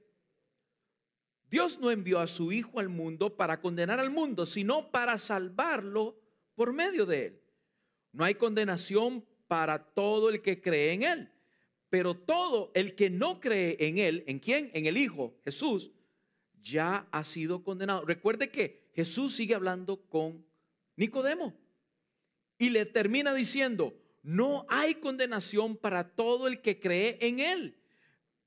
Dios 1.50 1.80
no 1.80 1.92
envió 1.92 2.20
a 2.20 2.28
su 2.28 2.52
Hijo 2.52 2.80
al 2.80 2.90
mundo 2.90 3.36
para 3.36 3.60
condenar 3.60 4.00
al 4.00 4.10
mundo, 4.10 4.46
sino 4.46 4.92
para 4.92 5.18
salvarlo 5.18 6.18
por 6.56 6.74
medio 6.74 7.06
de 7.06 7.26
Él. 7.28 7.42
No 8.14 8.24
hay 8.24 8.36
condenación 8.36 9.26
para 9.48 9.84
todo 9.84 10.30
el 10.30 10.42
que 10.42 10.62
cree 10.62 10.94
en 10.94 11.04
Él 11.04 11.32
pero 11.92 12.16
todo 12.16 12.72
el 12.74 12.96
que 12.96 13.10
no 13.10 13.42
cree 13.42 13.76
en 13.82 13.98
Él, 13.98 14.24
¿en 14.26 14.40
quién? 14.40 14.72
En 14.74 14.86
el 14.86 14.96
Hijo, 14.96 15.36
Jesús, 15.44 15.92
ya 16.64 17.06
ha 17.12 17.26
sido 17.26 17.66
condenado. 17.66 18.06
Recuerde 18.06 18.50
que 18.50 18.90
Jesús 18.94 19.36
sigue 19.36 19.56
hablando 19.56 20.02
con 20.08 20.46
Nicodemo 20.96 21.54
y 22.58 22.70
le 22.70 22.86
termina 22.86 23.34
diciendo, 23.34 23.94
no 24.24 24.66
hay 24.70 24.96
condenación 24.96 25.78
para 25.78 26.16
todo 26.16 26.48
el 26.48 26.62
que 26.62 26.80
cree 26.80 27.18
en 27.22 27.40
Él, 27.40 27.78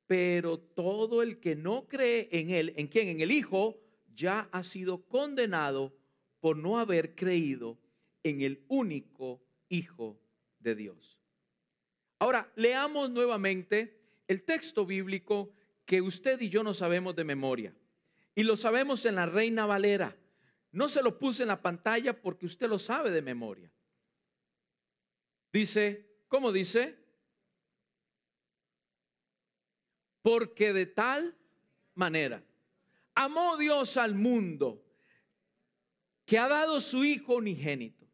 pero 0.06 0.58
todo 0.58 1.22
el 1.22 1.40
que 1.40 1.56
no 1.56 1.86
cree 1.88 2.28
en 2.30 2.50
Él, 2.50 2.72
¿en 2.76 2.86
quién? 2.86 3.08
En 3.08 3.20
el 3.20 3.30
Hijo, 3.30 3.80
ya 4.14 4.48
ha 4.52 4.62
sido 4.62 5.06
condenado 5.06 5.96
por 6.40 6.56
no 6.56 6.78
haber 6.78 7.14
creído 7.14 7.78
en 8.22 8.42
el 8.42 8.64
único 8.68 9.42
Hijo 9.68 10.20
de 10.60 10.74
Dios. 10.74 11.18
Ahora, 12.18 12.52
leamos 12.54 13.10
nuevamente 13.10 14.00
el 14.28 14.44
texto 14.44 14.86
bíblico 14.86 15.52
que 15.84 16.00
usted 16.00 16.40
y 16.40 16.48
yo 16.48 16.62
no 16.62 16.72
sabemos 16.72 17.16
de 17.16 17.24
memoria. 17.24 17.74
Y 18.34 18.44
lo 18.44 18.56
sabemos 18.56 19.04
en 19.04 19.16
la 19.16 19.26
Reina 19.26 19.66
Valera. 19.66 20.16
No 20.72 20.88
se 20.88 21.02
lo 21.02 21.18
puse 21.18 21.42
en 21.42 21.48
la 21.48 21.62
pantalla 21.62 22.20
porque 22.20 22.46
usted 22.46 22.68
lo 22.68 22.78
sabe 22.78 23.10
de 23.10 23.22
memoria. 23.22 23.70
Dice, 25.54 26.04
¿cómo 26.26 26.50
dice? 26.50 26.98
Porque 30.20 30.72
de 30.72 30.86
tal 30.86 31.38
manera 31.94 32.42
amó 33.14 33.56
Dios 33.56 33.96
al 33.96 34.16
mundo 34.16 34.84
que 36.26 36.38
ha 36.38 36.48
dado 36.48 36.80
su 36.80 37.04
Hijo 37.04 37.36
unigénito 37.36 38.04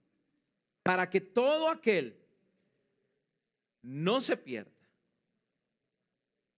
para 0.83 1.09
que 1.09 1.23
todo 1.23 1.71
aquel 1.71 2.15
no 3.81 4.21
se 4.21 4.37
pierda. 4.37 4.87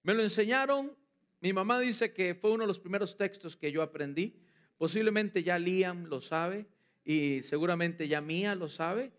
Me 0.02 0.14
lo 0.14 0.24
enseñaron, 0.24 0.98
mi 1.38 1.52
mamá 1.52 1.78
dice 1.78 2.12
que 2.12 2.34
fue 2.34 2.50
uno 2.50 2.64
de 2.64 2.68
los 2.68 2.80
primeros 2.80 3.16
textos 3.16 3.56
que 3.56 3.70
yo 3.70 3.82
aprendí. 3.82 4.42
Posiblemente 4.76 5.44
ya 5.44 5.60
Liam 5.60 6.06
lo 6.06 6.20
sabe 6.20 6.66
y 7.04 7.44
seguramente 7.44 8.08
ya 8.08 8.20
Mía 8.20 8.56
lo 8.56 8.68
sabe. 8.68 9.12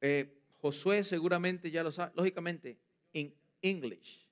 Eh, 0.00 0.40
Josué 0.64 1.04
seguramente 1.04 1.70
ya 1.70 1.82
lo 1.82 1.92
sabe. 1.92 2.12
Lógicamente, 2.16 2.78
en 3.12 3.34
English. 3.60 4.26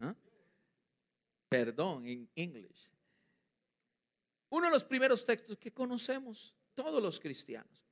¿Ah? 0.00 0.16
Perdón, 1.46 2.06
en 2.06 2.26
English. 2.34 2.88
Uno 4.48 4.68
de 4.68 4.72
los 4.72 4.82
primeros 4.82 5.26
textos 5.26 5.58
que 5.58 5.74
conocemos 5.74 6.54
todos 6.74 7.02
los 7.02 7.20
cristianos 7.20 7.84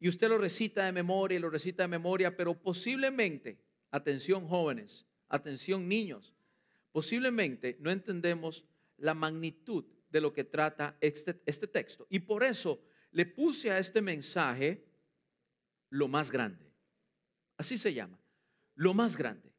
y 0.00 0.08
usted 0.08 0.30
lo 0.30 0.38
recita 0.38 0.86
de 0.86 0.92
memoria 0.92 1.38
lo 1.38 1.50
recita 1.50 1.82
de 1.82 1.88
memoria, 1.88 2.34
pero 2.34 2.58
posiblemente, 2.58 3.60
atención 3.90 4.48
jóvenes, 4.48 5.04
atención 5.28 5.86
niños, 5.86 6.32
posiblemente 6.90 7.76
no 7.80 7.90
entendemos 7.90 8.64
la 8.96 9.12
magnitud 9.12 9.84
de 10.08 10.22
lo 10.22 10.32
que 10.32 10.44
trata 10.44 10.96
este, 11.02 11.42
este 11.44 11.66
texto. 11.66 12.06
Y 12.08 12.20
por 12.20 12.44
eso 12.44 12.82
le 13.10 13.26
puse 13.26 13.70
a 13.70 13.78
este 13.78 14.00
mensaje 14.00 14.87
lo 15.90 16.08
más 16.08 16.30
grande. 16.30 16.72
Así 17.56 17.76
se 17.76 17.92
llama, 17.92 18.18
lo 18.74 18.94
más 18.94 19.16
grande. 19.16 19.52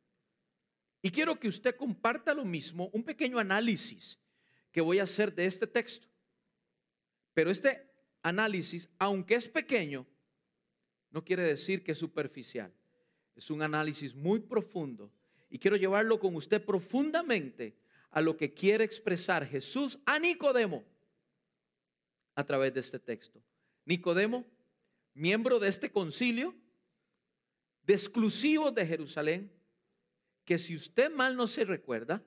Y 1.01 1.11
quiero 1.11 1.39
que 1.39 1.47
usted 1.47 1.75
comparta 1.75 2.33
lo 2.33 2.45
mismo, 2.45 2.89
un 2.93 3.03
pequeño 3.03 3.39
análisis 3.39 4.19
que 4.71 4.81
voy 4.81 4.99
a 4.99 5.03
hacer 5.03 5.33
de 5.33 5.45
este 5.45 5.67
texto. 5.67 6.07
Pero 7.33 7.49
este 7.49 7.89
análisis, 8.21 8.89
aunque 8.97 9.35
es 9.35 9.47
pequeño, 9.47 10.05
no 11.11 11.23
quiere 11.23 11.43
decir 11.43 11.83
que 11.83 11.93
es 11.93 11.97
superficial. 11.97 12.73
Es 13.35 13.49
un 13.49 13.61
análisis 13.61 14.13
muy 14.13 14.39
profundo 14.39 15.11
y 15.49 15.57
quiero 15.57 15.77
llevarlo 15.77 16.19
con 16.19 16.35
usted 16.35 16.63
profundamente 16.63 17.77
a 18.11 18.21
lo 18.21 18.35
que 18.35 18.53
quiere 18.53 18.83
expresar 18.83 19.45
Jesús 19.45 19.99
a 20.05 20.19
Nicodemo 20.19 20.83
a 22.35 22.43
través 22.43 22.73
de 22.73 22.81
este 22.81 22.99
texto. 22.99 23.41
Nicodemo, 23.85 24.45
miembro 25.19 25.59
de 25.59 25.67
este 25.67 25.91
concilio, 25.91 26.55
de 27.83 27.93
exclusivos 27.93 28.73
de 28.73 28.85
Jerusalén, 28.85 29.51
que 30.45 30.57
si 30.57 30.75
usted 30.75 31.11
mal 31.11 31.35
no 31.35 31.45
se 31.45 31.65
recuerda, 31.65 32.23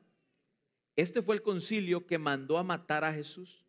este 0.94 1.22
fue 1.22 1.36
el 1.36 1.42
concilio 1.42 2.06
que 2.06 2.18
mandó 2.18 2.58
a 2.58 2.62
matar 2.62 3.02
a 3.02 3.12
Jesús. 3.12 3.64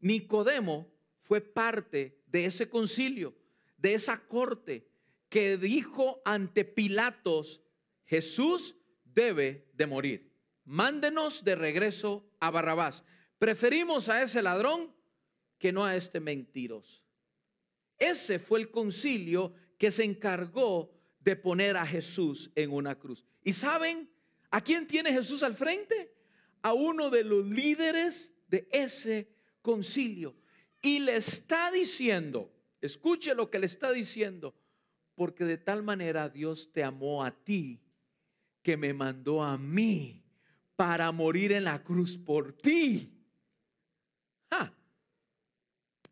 Nicodemo 0.00 0.90
fue 1.20 1.40
parte 1.40 2.22
de 2.26 2.46
ese 2.46 2.68
concilio 2.70 3.36
de 3.76 3.94
esa 3.94 4.26
corte 4.26 4.88
que 5.28 5.56
dijo 5.56 6.20
ante 6.24 6.64
Pilatos, 6.64 7.62
Jesús 8.04 8.76
debe 9.04 9.70
de 9.74 9.86
morir. 9.86 10.28
mándenos 10.64 11.44
de 11.44 11.54
regreso 11.54 12.30
a 12.40 12.50
Barrabás. 12.50 13.02
Preferimos 13.38 14.10
a 14.10 14.22
ese 14.22 14.42
ladrón 14.42 14.94
que 15.58 15.72
no 15.72 15.84
a 15.84 15.96
este 15.96 16.20
mentiroso. 16.20 17.07
Ese 17.98 18.38
fue 18.38 18.60
el 18.60 18.70
concilio 18.70 19.52
que 19.76 19.90
se 19.90 20.04
encargó 20.04 20.92
de 21.20 21.36
poner 21.36 21.76
a 21.76 21.86
Jesús 21.86 22.50
en 22.54 22.72
una 22.72 22.98
cruz. 22.98 23.24
¿Y 23.42 23.52
saben 23.52 24.10
a 24.50 24.60
quién 24.60 24.86
tiene 24.86 25.12
Jesús 25.12 25.42
al 25.42 25.54
frente? 25.54 26.14
A 26.62 26.72
uno 26.72 27.10
de 27.10 27.24
los 27.24 27.46
líderes 27.46 28.32
de 28.46 28.68
ese 28.72 29.28
concilio. 29.62 30.34
Y 30.80 31.00
le 31.00 31.16
está 31.16 31.70
diciendo, 31.70 32.52
escuche 32.80 33.34
lo 33.34 33.50
que 33.50 33.58
le 33.58 33.66
está 33.66 33.92
diciendo, 33.92 34.54
porque 35.14 35.44
de 35.44 35.58
tal 35.58 35.82
manera 35.82 36.28
Dios 36.28 36.72
te 36.72 36.84
amó 36.84 37.24
a 37.24 37.32
ti 37.32 37.80
que 38.62 38.76
me 38.76 38.94
mandó 38.94 39.42
a 39.42 39.58
mí 39.58 40.22
para 40.76 41.10
morir 41.10 41.52
en 41.52 41.64
la 41.64 41.82
cruz 41.82 42.16
por 42.16 42.52
ti. 42.52 43.18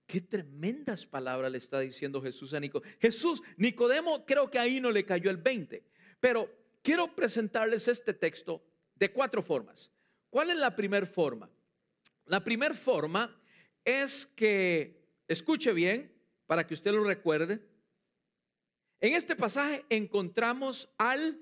Qué 0.07 0.21
tremendas 0.21 1.05
palabras 1.05 1.51
le 1.51 1.59
está 1.59 1.81
diciendo 1.81 2.23
Jesús 2.23 2.55
a 2.55 2.61
Nicodemo. 2.61 2.95
Jesús, 3.01 3.43
Nicodemo 3.57 4.25
creo 4.25 4.51
que 4.51 4.59
ahí 4.59 4.81
no 4.81 4.91
le 4.91 5.05
cayó 5.05 5.31
el 5.31 5.37
20, 5.37 5.85
pero 6.21 6.51
quiero 6.83 7.15
presentarles 7.15 7.89
este 7.89 8.15
texto 8.15 8.65
de 8.95 9.13
cuatro 9.13 9.43
formas. 9.43 9.91
¿Cuál 10.31 10.51
es 10.51 10.57
la 10.57 10.75
primera 10.75 11.07
forma? 11.07 11.51
La 12.27 12.43
primera 12.43 12.75
forma 12.75 13.41
es 13.85 14.27
que, 14.27 15.09
escuche 15.29 15.73
bien, 15.73 16.13
para 16.47 16.67
que 16.67 16.75
usted 16.75 16.93
lo 16.93 17.05
recuerde, 17.05 17.61
en 19.01 19.15
este 19.15 19.37
pasaje 19.37 19.85
encontramos 19.91 20.89
al 20.99 21.41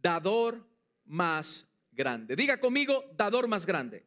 dador 0.00 0.66
más 1.04 1.66
grande. 1.92 2.36
Diga 2.36 2.58
conmigo, 2.58 3.04
dador 3.16 3.46
más 3.48 3.66
grande. 3.66 4.04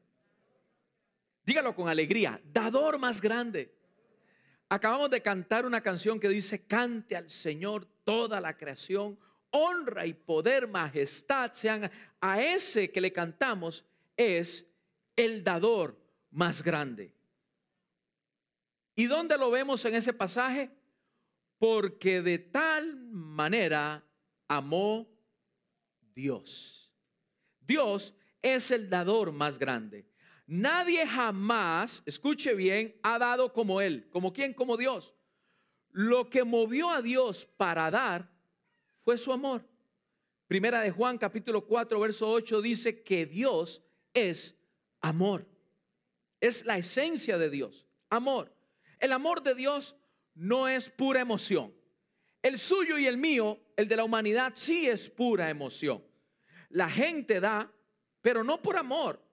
Dígalo 1.48 1.74
con 1.74 1.88
alegría, 1.88 2.42
dador 2.52 3.00
más 3.00 3.22
grande. 3.22 3.74
Acabamos 4.68 5.10
de 5.10 5.22
cantar 5.22 5.66
una 5.66 5.80
canción 5.80 6.20
que 6.20 6.28
dice, 6.28 6.68
cante 6.68 7.16
al 7.16 7.32
Señor 7.32 7.86
toda 8.04 8.42
la 8.42 8.58
creación, 8.58 9.18
honra 9.52 10.06
y 10.06 10.14
poder, 10.14 10.68
majestad 10.68 11.54
sean 11.54 11.90
a 12.20 12.42
ese 12.42 12.92
que 12.92 13.00
le 13.00 13.14
cantamos, 13.14 13.86
es 14.18 14.68
el 15.16 15.42
dador 15.42 15.98
más 16.32 16.62
grande. 16.62 17.16
¿Y 18.94 19.06
dónde 19.06 19.38
lo 19.38 19.50
vemos 19.50 19.86
en 19.86 19.96
ese 19.96 20.12
pasaje? 20.12 20.70
Porque 21.60 22.22
de 22.22 22.40
tal 22.40 22.94
manera 22.98 24.04
amó 24.50 25.08
Dios. 26.14 26.92
Dios 27.62 28.14
es 28.42 28.70
el 28.72 28.90
dador 28.90 29.32
más 29.32 29.58
grande. 29.58 30.06
Nadie 30.48 31.06
jamás, 31.06 32.02
escuche 32.06 32.54
bien, 32.56 32.98
ha 33.04 33.20
dado 33.20 33.52
como 33.52 33.82
Él. 33.82 34.08
¿Como 34.10 34.32
quién? 34.32 34.54
Como 34.54 34.78
Dios. 34.78 35.14
Lo 35.92 36.30
que 36.30 36.46
movió 36.46 36.90
a 36.90 37.02
Dios 37.02 37.46
para 37.58 37.92
dar 37.92 38.32
fue 39.04 39.18
su 39.18 39.34
amor. 39.34 39.68
Primera 40.48 40.80
de 40.80 40.92
Juan 40.92 41.18
capítulo 41.18 41.66
4, 41.66 42.00
verso 42.00 42.30
8 42.30 42.62
dice 42.62 43.04
que 43.04 43.26
Dios 43.26 43.84
es 44.14 44.56
amor. 45.02 45.46
Es 46.40 46.66
la 46.66 46.78
esencia 46.78 47.38
de 47.38 47.50
Dios, 47.50 47.86
amor. 48.10 48.54
El 49.00 49.12
amor 49.12 49.44
de 49.44 49.54
Dios 49.54 49.98
no 50.34 50.70
es 50.70 50.90
pura 50.90 51.20
emoción. 51.20 51.74
El 52.42 52.58
suyo 52.58 52.98
y 52.98 53.06
el 53.06 53.18
mío, 53.18 53.60
el 53.76 53.90
de 53.90 53.98
la 53.98 54.06
humanidad, 54.06 54.54
sí 54.56 54.88
es 54.88 55.10
pura 55.10 55.50
emoción. 55.50 56.02
La 56.70 56.90
gente 56.90 57.42
da, 57.42 57.70
pero 58.22 58.46
no 58.46 58.62
por 58.62 58.78
amor. 58.78 59.27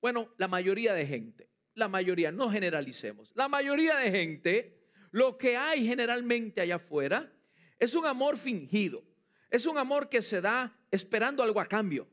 Bueno, 0.00 0.32
la 0.36 0.48
mayoría 0.48 0.94
de 0.94 1.06
gente, 1.06 1.48
la 1.74 1.88
mayoría, 1.88 2.32
no 2.32 2.50
generalicemos, 2.50 3.32
la 3.34 3.48
mayoría 3.48 3.96
de 3.96 4.10
gente, 4.10 4.80
lo 5.10 5.36
que 5.36 5.56
hay 5.56 5.86
generalmente 5.86 6.60
allá 6.60 6.76
afuera 6.76 7.32
es 7.78 7.94
un 7.94 8.06
amor 8.06 8.36
fingido. 8.36 9.02
Es 9.50 9.66
un 9.66 9.78
amor 9.78 10.08
que 10.08 10.22
se 10.22 10.40
da 10.40 10.78
esperando 10.90 11.42
algo 11.42 11.60
a 11.60 11.66
cambio. 11.66 12.08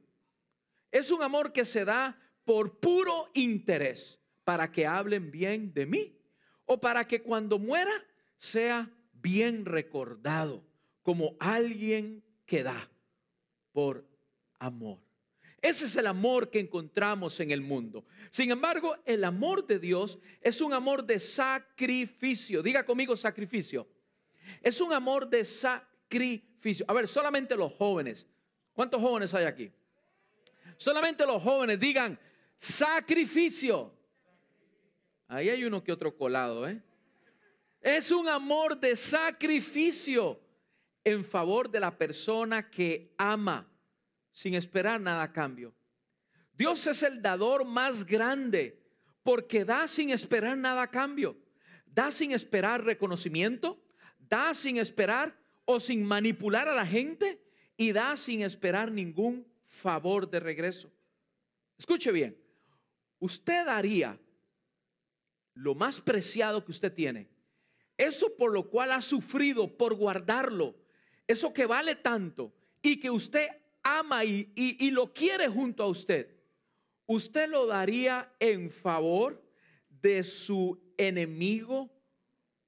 Es 0.92 1.12
un 1.12 1.22
amor 1.22 1.54
que 1.54 1.66
se 1.66 1.86
da 1.86 2.20
por 2.44 2.80
puro 2.80 3.30
interés, 3.34 4.20
para 4.44 4.72
que 4.72 4.88
hablen 4.88 5.30
bien 5.30 5.74
de 5.74 5.86
mí 5.86 6.18
o 6.66 6.80
para 6.80 7.06
que 7.06 7.22
cuando 7.22 7.60
muera 7.60 7.92
sea 8.38 8.90
bien 9.12 9.66
recordado 9.66 10.66
como 11.04 11.36
alguien 11.40 12.24
que 12.46 12.64
da 12.64 12.90
por 13.74 14.08
amor. 14.58 15.07
Ese 15.62 15.86
es 15.86 15.96
el 15.96 16.06
amor 16.06 16.50
que 16.50 16.60
encontramos 16.60 17.40
en 17.40 17.52
el 17.52 17.62
mundo. 17.62 18.06
Sin 18.30 18.52
embargo, 18.52 18.96
el 19.06 19.24
amor 19.24 19.66
de 19.66 19.80
Dios 19.80 20.20
es 20.42 20.62
un 20.62 20.72
amor 20.74 21.04
de 21.04 21.20
sacrificio. 21.20 22.62
Diga 22.62 22.86
conmigo 22.86 23.16
sacrificio. 23.16 23.88
Es 24.62 24.80
un 24.82 24.94
amor 24.94 25.28
de 25.28 25.44
sacrificio. 25.44 26.86
A 26.88 26.94
ver, 26.94 27.08
solamente 27.08 27.56
los 27.56 27.74
jóvenes. 27.74 28.28
¿Cuántos 28.74 29.02
jóvenes 29.02 29.34
hay 29.34 29.46
aquí? 29.46 29.72
Solamente 30.78 31.26
los 31.26 31.42
jóvenes 31.42 31.80
digan 31.80 32.20
sacrificio. 32.60 33.92
Ahí 35.28 35.50
hay 35.50 35.66
uno 35.66 35.84
que 35.84 35.92
otro 35.92 36.16
colado, 36.16 36.68
¿eh? 36.68 36.82
Es 37.82 38.12
un 38.12 38.28
amor 38.28 38.80
de 38.80 38.96
sacrificio 38.96 40.40
en 41.04 41.26
favor 41.26 41.70
de 41.70 41.80
la 41.80 41.98
persona 41.98 42.70
que 42.70 43.14
ama 43.18 43.68
sin 44.38 44.54
esperar 44.54 45.02
nada 45.02 45.24
a 45.24 45.34
cambio. 45.34 45.74
Dios 46.54 46.86
es 46.86 47.02
el 47.02 47.24
dador 47.24 47.66
más 47.66 48.06
grande 48.06 48.80
porque 49.24 49.66
da 49.66 49.88
sin 49.88 50.12
esperar 50.12 50.56
nada 50.56 50.84
a 50.84 50.92
cambio. 50.92 51.36
Da 51.88 52.12
sin 52.12 52.32
esperar 52.32 52.84
reconocimiento, 52.84 53.84
da 54.20 54.54
sin 54.54 54.78
esperar 54.78 55.36
o 55.66 55.80
sin 55.80 56.06
manipular 56.06 56.68
a 56.68 56.76
la 56.76 56.86
gente 56.86 57.42
y 57.78 57.94
da 57.94 58.16
sin 58.16 58.44
esperar 58.44 58.92
ningún 58.92 59.44
favor 59.66 60.30
de 60.30 60.40
regreso. 60.40 60.92
Escuche 61.76 62.12
bien, 62.12 62.40
usted 63.18 63.66
daría 63.66 64.20
lo 65.56 65.74
más 65.74 66.00
preciado 66.00 66.64
que 66.64 66.70
usted 66.70 66.94
tiene, 66.94 67.28
eso 67.98 68.38
por 68.38 68.54
lo 68.54 68.70
cual 68.70 68.92
ha 68.92 69.02
sufrido 69.02 69.76
por 69.76 69.96
guardarlo, 69.96 70.76
eso 71.26 71.52
que 71.52 71.66
vale 71.66 71.96
tanto 71.96 72.54
y 72.84 73.00
que 73.00 73.10
usted 73.10 73.50
ama 73.84 74.24
y, 74.26 74.52
y, 74.56 74.92
lo 74.92 75.14
quiere 75.14 75.48
junto 75.48 75.84
a 75.84 75.88
usted, 75.88 76.36
usted 77.06 77.50
lo 77.50 77.66
daría 77.68 78.34
en 78.40 78.70
favor 78.70 79.42
de 79.90 80.24
su 80.24 80.82
enemigo 80.98 81.90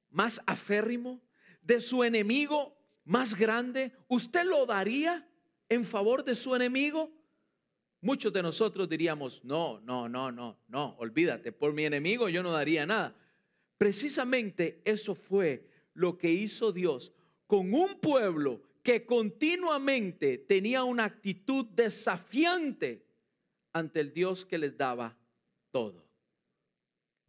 más 0.10 0.41
aférrimo, 0.45 1.22
de 1.62 1.82
su 1.82 2.04
enemigo 2.04 2.78
más 3.04 3.36
grande, 3.36 3.91
usted 4.08 4.45
lo 4.45 4.65
daría 4.65 5.28
en 5.67 5.86
favor 5.86 6.24
de 6.24 6.36
su 6.36 6.56
enemigo. 6.56 7.12
Muchos 8.02 8.32
de 8.32 8.41
nosotros 8.41 8.88
diríamos, 8.88 9.43
no, 9.43 9.82
no, 9.82 10.08
no, 10.08 10.32
no, 10.32 10.58
no, 10.67 10.95
olvídate, 11.00 11.52
por 11.52 11.74
mi 11.74 11.86
enemigo 11.86 12.30
yo 12.30 12.41
no 12.41 12.52
daría 12.52 12.86
nada. 12.86 13.15
Precisamente 13.78 14.82
eso 14.86 15.15
fue 15.15 15.69
lo 15.93 16.17
que 16.17 16.32
hizo 16.32 16.72
Dios 16.72 17.13
con 17.45 17.74
un 17.74 18.00
pueblo 18.00 18.62
que 18.89 19.06
continuamente 19.06 20.39
tenía 20.39 20.84
una 20.84 21.06
actitud 21.06 21.63
desafiante 21.63 23.06
ante 23.71 23.99
el 23.99 24.12
Dios 24.12 24.45
que 24.45 24.58
les 24.58 24.75
daba 24.75 25.15
todo. 25.69 26.08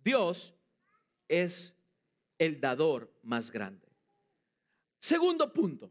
Dios 0.02 0.54
es 1.28 1.76
el 2.38 2.58
dador 2.62 3.12
más 3.22 3.50
grande. 3.50 3.86
Segundo 5.00 5.52
punto, 5.52 5.90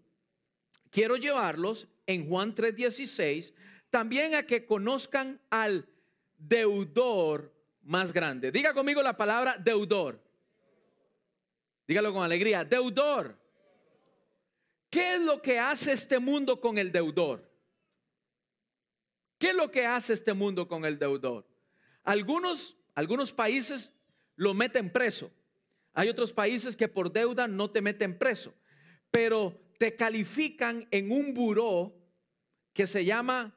quiero 0.89 1.17
llevarlos 1.17 1.87
en 2.07 2.27
Juan 2.27 2.55
3:16 2.55 3.53
también 3.91 4.33
a 4.33 4.47
que 4.47 4.65
conozcan 4.65 5.39
al 5.51 5.87
deudor 6.35 7.53
más 7.83 8.11
grande. 8.11 8.51
Diga 8.51 8.73
conmigo 8.73 9.03
la 9.03 9.15
palabra 9.15 9.55
deudor. 9.59 10.19
Dígalo 11.87 12.11
con 12.11 12.23
alegría, 12.23 12.65
deudor. 12.65 13.37
¿Qué 14.89 15.15
es 15.15 15.21
lo 15.21 15.41
que 15.41 15.59
hace 15.59 15.91
este 15.91 16.19
mundo 16.19 16.59
con 16.59 16.77
el 16.77 16.91
deudor? 16.91 17.47
¿Qué 19.37 19.49
es 19.49 19.55
lo 19.55 19.69
que 19.69 19.85
hace 19.85 20.13
este 20.13 20.33
mundo 20.33 20.67
con 20.67 20.83
el 20.83 20.97
deudor? 20.97 21.47
Algunos, 22.03 22.77
algunos 22.95 23.31
países 23.31 23.93
lo 24.35 24.53
meten 24.53 24.91
preso. 24.91 25.31
Hay 25.93 26.09
otros 26.09 26.33
países 26.33 26.75
que 26.75 26.87
por 26.87 27.11
deuda 27.11 27.47
no 27.47 27.69
te 27.69 27.81
meten 27.81 28.17
preso, 28.17 28.53
pero 29.11 29.59
te 29.77 29.95
califican 29.95 30.87
en 30.91 31.11
un 31.11 31.33
buró 31.33 31.95
que 32.73 32.87
se 32.87 33.05
llama 33.05 33.55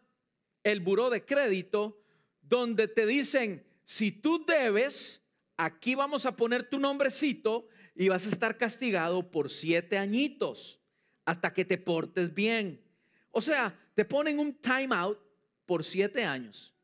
el 0.63 0.81
buró 0.81 1.11
de 1.11 1.25
crédito, 1.25 2.01
donde 2.43 2.89
te 2.89 3.07
dicen, 3.07 3.67
si 3.85 4.13
tú 4.13 4.45
debes, 4.45 5.23
aquí 5.57 5.95
vamos 5.95 6.27
a 6.27 6.37
poner 6.37 6.69
tu 6.69 6.79
nombrecito 6.79 7.69
y 7.95 8.09
vas 8.09 8.27
a 8.27 8.31
estar 8.31 8.59
castigado 8.59 9.31
por 9.31 9.51
siete 9.51 9.99
añitos 9.99 10.82
hasta 11.25 11.53
que 11.53 11.65
te 11.65 11.79
portes 11.79 12.33
bien. 12.33 12.83
O 13.31 13.41
sea, 13.41 13.79
te 13.95 14.05
ponen 14.05 14.39
un 14.39 14.55
time 14.55 14.89
out 14.91 15.19
por 15.67 15.85
siete 15.85 16.25
años. 16.25 16.75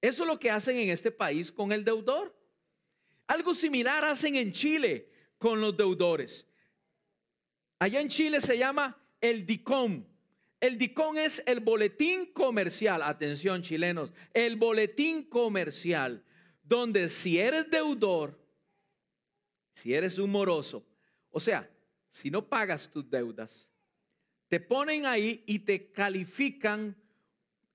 Eso 0.00 0.24
es 0.24 0.28
lo 0.28 0.38
que 0.38 0.50
hacen 0.50 0.76
en 0.78 0.90
este 0.90 1.10
país 1.10 1.50
con 1.50 1.72
el 1.72 1.84
deudor. 1.84 2.36
Algo 3.26 3.54
similar 3.54 4.04
hacen 4.04 4.36
en 4.36 4.52
Chile 4.52 5.10
con 5.38 5.60
los 5.60 5.76
deudores. 5.76 6.46
Allá 7.78 8.00
en 8.00 8.08
Chile 8.08 8.40
se 8.40 8.58
llama 8.58 9.00
el 9.20 9.46
DICOM. 9.46 10.04
El 10.60 10.78
DICOM 10.78 11.18
es 11.18 11.42
el 11.46 11.60
boletín 11.60 12.32
comercial. 12.32 13.02
Atención 13.02 13.62
chilenos, 13.62 14.12
el 14.32 14.56
boletín 14.56 15.24
comercial. 15.24 16.24
Donde 16.62 17.08
si 17.08 17.38
eres 17.38 17.70
deudor, 17.70 18.38
si 19.74 19.92
eres 19.92 20.18
humoroso, 20.18 20.86
o 21.30 21.40
sea, 21.40 21.70
si 22.14 22.30
no 22.30 22.48
pagas 22.48 22.88
tus 22.88 23.10
deudas, 23.10 23.68
te 24.46 24.60
ponen 24.60 25.04
ahí 25.04 25.42
y 25.48 25.58
te 25.58 25.90
califican 25.90 26.96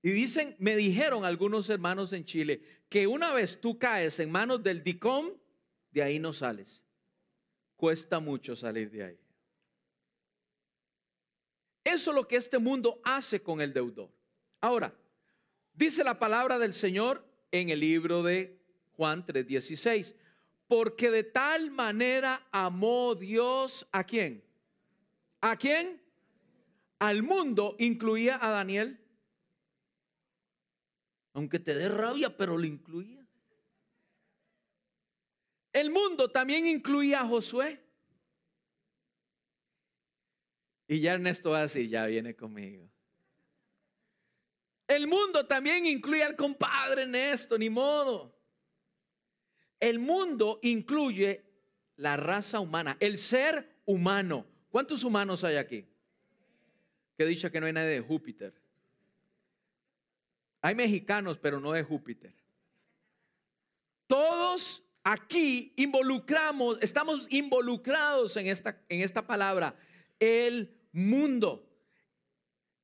y 0.00 0.12
dicen, 0.12 0.56
me 0.58 0.76
dijeron 0.76 1.26
algunos 1.26 1.68
hermanos 1.68 2.14
en 2.14 2.24
Chile, 2.24 2.62
que 2.88 3.06
una 3.06 3.34
vez 3.34 3.60
tú 3.60 3.78
caes 3.78 4.18
en 4.18 4.30
manos 4.30 4.62
del 4.62 4.82
DICOM, 4.82 5.34
de 5.90 6.02
ahí 6.02 6.18
no 6.18 6.32
sales. 6.32 6.82
Cuesta 7.76 8.18
mucho 8.18 8.56
salir 8.56 8.90
de 8.90 9.04
ahí. 9.04 9.18
Eso 11.84 12.10
es 12.10 12.14
lo 12.14 12.26
que 12.26 12.36
este 12.36 12.58
mundo 12.58 12.98
hace 13.04 13.42
con 13.42 13.60
el 13.60 13.74
deudor. 13.74 14.10
Ahora, 14.62 14.94
dice 15.74 16.02
la 16.02 16.18
palabra 16.18 16.58
del 16.58 16.72
Señor 16.72 17.28
en 17.50 17.68
el 17.68 17.80
libro 17.80 18.22
de 18.22 18.58
Juan 18.96 19.26
3:16, 19.26 20.14
porque 20.70 21.10
de 21.10 21.24
tal 21.24 21.72
manera 21.72 22.46
amó 22.52 23.16
Dios 23.16 23.88
a 23.90 24.04
quién? 24.04 24.40
¿A 25.40 25.56
quién? 25.56 26.00
Al 27.00 27.24
mundo, 27.24 27.74
incluía 27.80 28.38
a 28.40 28.50
Daniel. 28.50 29.04
Aunque 31.32 31.58
te 31.58 31.74
dé 31.74 31.88
rabia, 31.88 32.36
pero 32.36 32.56
lo 32.56 32.64
incluía. 32.64 33.26
El 35.72 35.90
mundo 35.90 36.30
también 36.30 36.68
incluía 36.68 37.22
a 37.22 37.26
Josué. 37.26 37.84
Y 40.86 41.00
ya 41.00 41.14
Ernesto 41.14 41.50
va 41.50 41.58
a 41.58 41.62
decir, 41.62 41.88
ya 41.88 42.06
viene 42.06 42.36
conmigo. 42.36 42.88
El 44.86 45.08
mundo 45.08 45.44
también 45.48 45.84
incluye 45.84 46.22
al 46.22 46.36
compadre 46.36 47.02
Ernesto, 47.02 47.58
ni 47.58 47.68
modo. 47.68 48.39
El 49.80 49.98
mundo 49.98 50.60
incluye 50.62 51.42
la 51.96 52.16
raza 52.16 52.60
humana, 52.60 52.96
el 53.00 53.18
ser 53.18 53.80
humano. 53.86 54.46
¿Cuántos 54.70 55.02
humanos 55.02 55.42
hay 55.42 55.56
aquí? 55.56 55.86
Que 57.16 57.24
dicha 57.26 57.50
que 57.50 57.60
no 57.60 57.66
hay 57.66 57.72
nadie 57.72 57.90
de 57.90 58.00
Júpiter. 58.00 58.54
Hay 60.62 60.74
mexicanos, 60.74 61.38
pero 61.38 61.58
no 61.58 61.72
de 61.72 61.82
Júpiter. 61.82 62.34
Todos 64.06 64.82
aquí 65.02 65.72
involucramos, 65.76 66.78
estamos 66.82 67.26
involucrados 67.30 68.36
en 68.36 68.48
esta, 68.48 68.82
en 68.88 69.00
esta 69.00 69.26
palabra, 69.26 69.74
el 70.18 70.74
mundo. 70.92 71.66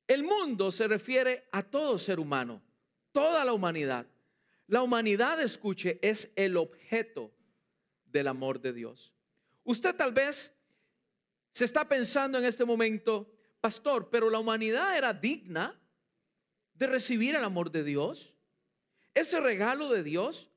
El 0.07 0.23
mundo 0.23 0.71
se 0.71 0.87
refiere 0.87 1.47
a 1.51 1.61
todo 1.61 1.99
ser 1.99 2.19
humano, 2.19 2.61
toda 3.11 3.45
la 3.45 3.53
humanidad. 3.53 4.07
La 4.67 4.81
humanidad, 4.81 5.41
escuche, 5.41 5.97
es 6.01 6.31
el 6.35 6.57
objeto 6.57 7.33
del 8.05 8.27
amor 8.27 8.59
de 8.59 8.73
Dios. 8.73 9.13
Usted 9.63 9.95
tal 9.95 10.11
vez 10.11 10.53
se 11.51 11.65
está 11.65 11.87
pensando 11.87 12.37
en 12.37 12.43
este 12.43 12.65
momento, 12.65 13.33
pastor, 13.61 14.09
pero 14.09 14.29
la 14.29 14.39
humanidad 14.39 14.97
era 14.97 15.13
digna 15.13 15.79
de 16.73 16.87
recibir 16.87 17.35
el 17.35 17.45
amor 17.45 17.71
de 17.71 17.85
Dios. 17.85 18.33
Ese 19.13 19.39
regalo 19.39 19.89
de 19.89 20.03
Dios, 20.03 20.51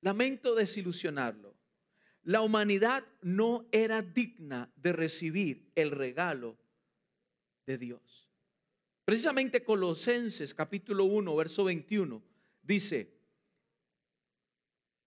lamento 0.00 0.56
desilusionarlo. 0.56 1.54
La 2.22 2.40
humanidad 2.40 3.06
no 3.22 3.68
era 3.70 4.02
digna 4.02 4.72
de 4.74 4.92
recibir 4.92 5.70
el 5.76 5.92
regalo 5.92 6.58
de 7.64 7.78
Dios. 7.78 8.28
Precisamente 9.04 9.62
Colosenses 9.62 10.52
capítulo 10.52 11.04
1, 11.04 11.36
verso 11.36 11.62
21 11.62 12.35
dice, 12.66 13.16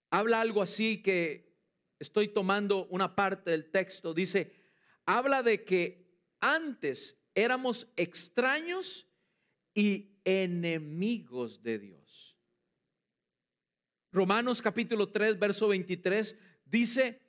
habla 0.10 0.41
algo 0.41 0.62
así 0.62 1.02
que 1.02 1.58
estoy 2.00 2.30
tomando 2.30 2.88
una 2.88 3.15
parte 3.15 3.52
del 3.52 3.69
texto, 3.69 4.13
dice, 4.13 4.54
habla 5.06 5.43
de 5.43 5.65
que 5.65 6.10
antes 6.39 7.17
éramos 7.36 7.88
extraños 7.98 9.08
y 9.74 10.19
enemigos 10.24 11.62
de 11.62 11.80
Dios. 11.80 12.38
Romanos 14.12 14.62
capítulo 14.62 15.12
3, 15.12 15.38
verso 15.38 15.67
23 15.67 16.36
dice 16.65 17.22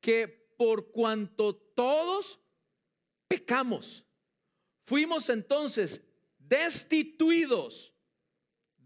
que 0.00 0.26
por 0.56 0.90
cuanto 0.90 1.54
todos 1.54 2.40
pecamos, 3.28 4.04
fuimos 4.82 5.28
entonces 5.28 6.04
destituidos 6.38 7.93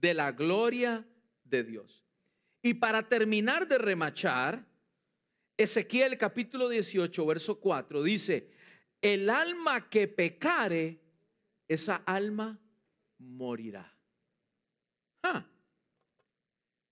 de 0.00 0.14
la 0.14 0.32
gloria 0.32 1.06
de 1.44 1.64
Dios. 1.64 2.04
Y 2.62 2.74
para 2.74 3.08
terminar 3.08 3.68
de 3.68 3.78
remachar, 3.78 4.66
Ezequiel 5.56 6.18
capítulo 6.18 6.68
18, 6.68 7.26
verso 7.26 7.60
4 7.60 8.02
dice, 8.02 8.50
el 9.00 9.30
alma 9.30 9.88
que 9.88 10.08
pecare, 10.08 11.00
esa 11.66 11.96
alma 11.96 12.58
morirá. 13.18 13.92
Ah. 15.22 15.46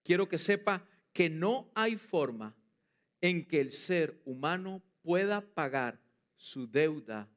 Quiero 0.03 0.29
que 0.29 0.39
sepa 0.39 0.87
que 1.13 1.29
no 1.29 1.71
hay 1.75 1.97
forma 1.97 2.55
en 3.21 3.47
que 3.47 3.61
el 3.61 3.73
ser 3.73 4.21
humano 4.25 4.83
pueda 5.03 5.41
pagar 5.41 6.01
su 6.37 6.71
deuda 6.71 7.29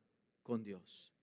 con 0.43 0.63
Dios. 0.63 1.15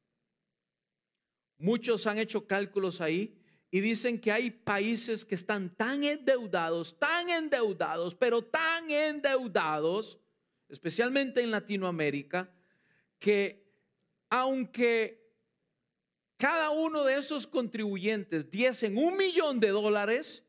Muchos 1.58 2.06
han 2.06 2.18
hecho 2.18 2.46
cálculos 2.46 3.00
ahí 3.00 3.38
y 3.76 3.80
dicen 3.82 4.18
que 4.18 4.32
hay 4.32 4.50
países 4.50 5.22
que 5.22 5.34
están 5.34 5.68
tan 5.76 6.02
endeudados, 6.02 6.98
tan 6.98 7.28
endeudados, 7.28 8.14
pero 8.14 8.42
tan 8.42 8.90
endeudados, 8.90 10.18
especialmente 10.70 11.42
en 11.42 11.50
Latinoamérica, 11.50 12.50
que 13.18 13.70
aunque 14.30 15.30
cada 16.38 16.70
uno 16.70 17.04
de 17.04 17.16
esos 17.16 17.46
contribuyentes 17.46 18.50
diesen 18.50 18.96
un 18.96 19.14
millón 19.14 19.60
de 19.60 19.68
dólares, 19.68 20.42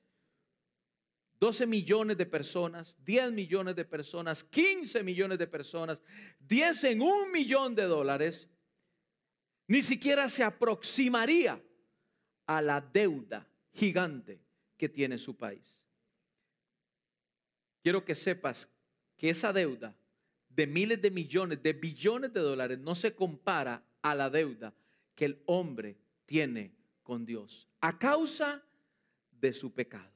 12 1.41 1.65
millones 1.65 2.17
de 2.17 2.27
personas, 2.27 2.95
10 3.03 3.33
millones 3.33 3.75
de 3.75 3.83
personas, 3.83 4.41
15 4.41 5.03
millones 5.03 5.37
de 5.37 5.47
personas, 5.47 6.01
diesen 6.39 7.01
un 7.01 7.29
millón 7.33 7.75
de 7.75 7.83
dólares, 7.83 8.47
ni 9.67 9.81
siquiera 9.81 10.29
se 10.29 10.45
aproximaría 10.45 11.61
a 12.47 12.61
la 12.61 12.81
deuda 12.81 13.47
gigante 13.73 14.39
que 14.77 14.89
tiene 14.89 15.17
su 15.17 15.35
país. 15.35 15.83
Quiero 17.83 18.03
que 18.03 18.15
sepas 18.15 18.67
que 19.15 19.29
esa 19.29 19.53
deuda 19.53 19.95
de 20.49 20.65
miles 20.65 21.01
de 21.01 21.11
millones, 21.11 21.61
de 21.61 21.73
billones 21.73 22.33
de 22.33 22.39
dólares, 22.39 22.79
no 22.79 22.95
se 22.95 23.13
compara 23.13 23.83
a 24.01 24.15
la 24.15 24.29
deuda 24.29 24.73
que 25.13 25.25
el 25.25 25.43
hombre 25.45 25.97
tiene 26.25 26.73
con 27.03 27.25
Dios 27.25 27.67
a 27.79 27.97
causa 27.97 28.63
de 29.31 29.53
su 29.53 29.71
pecado. 29.71 30.11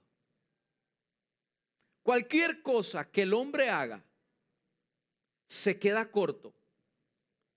Cualquier 2.03 2.61
cosa 2.63 3.09
que 3.09 3.21
el 3.21 3.33
hombre 3.33 3.69
haga 3.69 4.03
se 5.45 5.77
queda 5.77 6.09
corto 6.09 6.53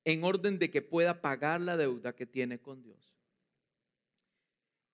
en 0.04 0.22
orden 0.22 0.58
de 0.58 0.70
que 0.70 0.82
pueda 0.82 1.22
pagar 1.22 1.60
la 1.60 1.76
deuda 1.76 2.14
que 2.14 2.26
tiene 2.26 2.60
con 2.60 2.82
Dios. 2.82 3.14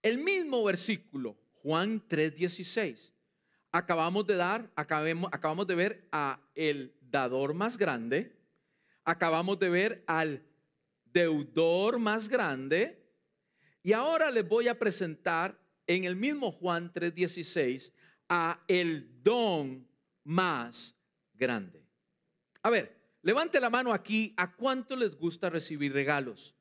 El 0.02 0.18
mismo 0.18 0.64
versículo, 0.64 1.36
Juan 1.62 2.00
3:16, 2.08 3.12
acabamos 3.70 4.26
de 4.26 4.36
dar, 4.36 4.70
acabamos 4.74 5.66
de 5.66 5.74
ver 5.74 6.08
a 6.10 6.40
el 6.54 6.94
dador 7.00 7.52
más 7.52 7.76
grande, 7.76 8.34
acabamos 9.04 9.58
de 9.58 9.68
ver 9.68 10.04
al 10.06 10.42
deudor 11.04 11.98
más 11.98 12.28
grande, 12.28 12.96
y 13.82 13.92
ahora 13.92 14.30
les 14.30 14.48
voy 14.48 14.68
a 14.68 14.78
presentar 14.78 15.58
en 15.86 16.04
el 16.04 16.16
mismo 16.16 16.50
Juan 16.50 16.92
3:16 16.92 17.92
a 18.28 18.62
el 18.68 19.22
don 19.22 19.86
más 20.24 20.94
grande. 21.34 21.84
A 22.62 22.70
ver, 22.70 22.96
levante 23.22 23.60
la 23.60 23.68
mano 23.68 23.92
aquí, 23.92 24.32
¿a 24.36 24.54
cuánto 24.54 24.96
les 24.96 25.14
gusta 25.16 25.50
recibir 25.50 25.92
regalos? 25.92 26.54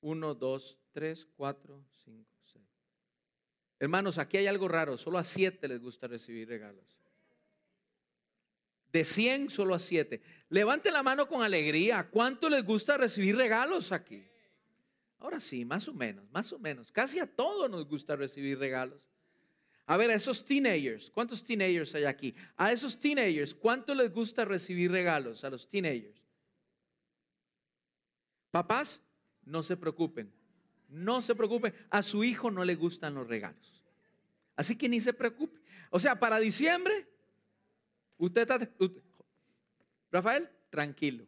Uno, 0.00 0.34
dos, 0.34 0.78
3, 0.92 1.26
4, 1.36 1.84
5, 2.04 2.38
6. 2.52 2.64
Hermanos, 3.80 4.18
aquí 4.18 4.36
hay 4.36 4.46
algo 4.46 4.68
raro. 4.68 4.96
Solo 4.96 5.18
a 5.18 5.24
7 5.24 5.66
les 5.68 5.80
gusta 5.80 6.06
recibir 6.06 6.48
regalos. 6.48 7.02
De 8.92 9.04
100, 9.04 9.50
solo 9.50 9.74
a 9.74 9.80
7. 9.80 10.22
Levante 10.50 10.90
la 10.90 11.02
mano 11.02 11.26
con 11.26 11.42
alegría. 11.42 12.08
¿Cuánto 12.10 12.48
les 12.48 12.64
gusta 12.64 12.96
recibir 12.96 13.36
regalos 13.36 13.90
aquí? 13.90 14.22
Ahora 15.18 15.40
sí, 15.40 15.64
más 15.64 15.88
o 15.88 15.94
menos, 15.94 16.30
más 16.30 16.52
o 16.52 16.58
menos. 16.58 16.92
Casi 16.92 17.18
a 17.18 17.26
todos 17.26 17.70
nos 17.70 17.88
gusta 17.88 18.16
recibir 18.16 18.58
regalos. 18.58 19.08
A 19.86 19.96
ver, 19.96 20.10
a 20.10 20.14
esos 20.14 20.44
teenagers, 20.44 21.10
¿cuántos 21.10 21.42
teenagers 21.42 21.94
hay 21.94 22.04
aquí? 22.04 22.34
A 22.56 22.72
esos 22.72 22.98
teenagers, 22.98 23.54
¿cuánto 23.54 23.94
les 23.94 24.12
gusta 24.12 24.44
recibir 24.44 24.90
regalos 24.90 25.42
a 25.44 25.50
los 25.50 25.68
teenagers? 25.68 26.22
Papás, 28.50 29.00
no 29.44 29.62
se 29.62 29.76
preocupen, 29.76 30.32
no 30.92 31.22
se 31.22 31.34
preocupen. 31.34 31.74
A 31.90 32.02
su 32.02 32.22
hijo 32.22 32.50
no 32.50 32.64
le 32.64 32.74
gustan 32.74 33.14
los 33.14 33.26
regalos. 33.26 33.82
Así 34.54 34.76
que 34.76 34.88
ni 34.88 35.00
se 35.00 35.12
preocupe. 35.12 35.60
O 35.90 35.98
sea, 35.98 36.18
para 36.18 36.38
diciembre, 36.38 37.06
usted 38.18 38.42
está... 38.42 38.70
Rafael, 40.10 40.48
tranquilo. 40.70 41.26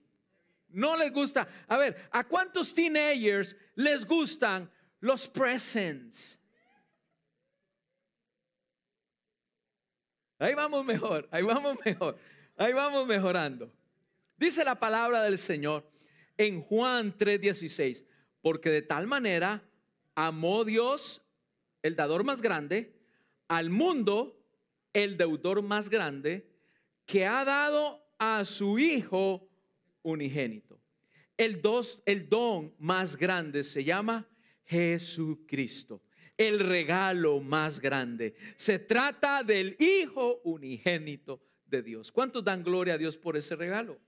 No 0.68 0.96
les 0.96 1.12
gusta. 1.12 1.48
A 1.68 1.76
ver, 1.78 2.08
¿a 2.10 2.24
cuántos 2.24 2.74
teenagers 2.74 3.56
les 3.74 4.06
gustan 4.06 4.70
los 5.00 5.26
presents? 5.26 6.38
Ahí 10.38 10.54
vamos 10.54 10.84
mejor, 10.84 11.28
ahí 11.30 11.42
vamos 11.42 11.76
mejor, 11.84 12.18
ahí 12.56 12.72
vamos 12.72 13.06
mejorando. 13.06 13.72
Dice 14.36 14.64
la 14.64 14.78
palabra 14.78 15.22
del 15.22 15.38
Señor 15.38 15.88
en 16.36 16.60
Juan 16.60 17.16
3:16, 17.16 18.04
porque 18.44 18.68
de 18.68 18.82
tal 18.82 19.06
manera 19.06 19.64
amó 20.14 20.66
Dios, 20.66 21.22
el 21.80 21.96
dador 21.96 22.24
más 22.24 22.42
grande, 22.42 22.94
al 23.48 23.70
mundo, 23.70 24.38
el 24.92 25.16
deudor 25.16 25.62
más 25.62 25.88
grande, 25.88 26.46
que 27.06 27.24
ha 27.24 27.42
dado 27.46 28.06
a 28.18 28.44
su 28.44 28.78
Hijo 28.78 29.48
unigénito. 30.02 30.78
El, 31.38 31.62
dos, 31.62 32.02
el 32.04 32.28
don 32.28 32.74
más 32.78 33.16
grande 33.16 33.64
se 33.64 33.82
llama 33.82 34.28
Jesucristo. 34.66 36.02
El 36.36 36.60
regalo 36.60 37.40
más 37.40 37.80
grande. 37.80 38.34
Se 38.56 38.78
trata 38.78 39.42
del 39.42 39.74
Hijo 39.78 40.42
unigénito 40.44 41.40
de 41.64 41.82
Dios. 41.82 42.12
¿Cuántos 42.12 42.44
dan 42.44 42.62
gloria 42.62 42.92
a 42.92 42.98
Dios 42.98 43.16
por 43.16 43.38
ese 43.38 43.56
regalo? 43.56 43.98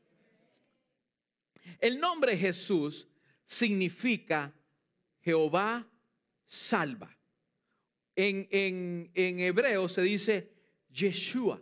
El 1.80 1.98
nombre 1.98 2.36
Jesús 2.36 3.08
significa 3.46 4.52
Jehová 5.20 5.86
salva. 6.46 7.16
En, 8.14 8.48
en, 8.50 9.10
en 9.14 9.40
hebreo 9.40 9.88
se 9.88 10.02
dice 10.02 10.52
Yeshua, 10.90 11.60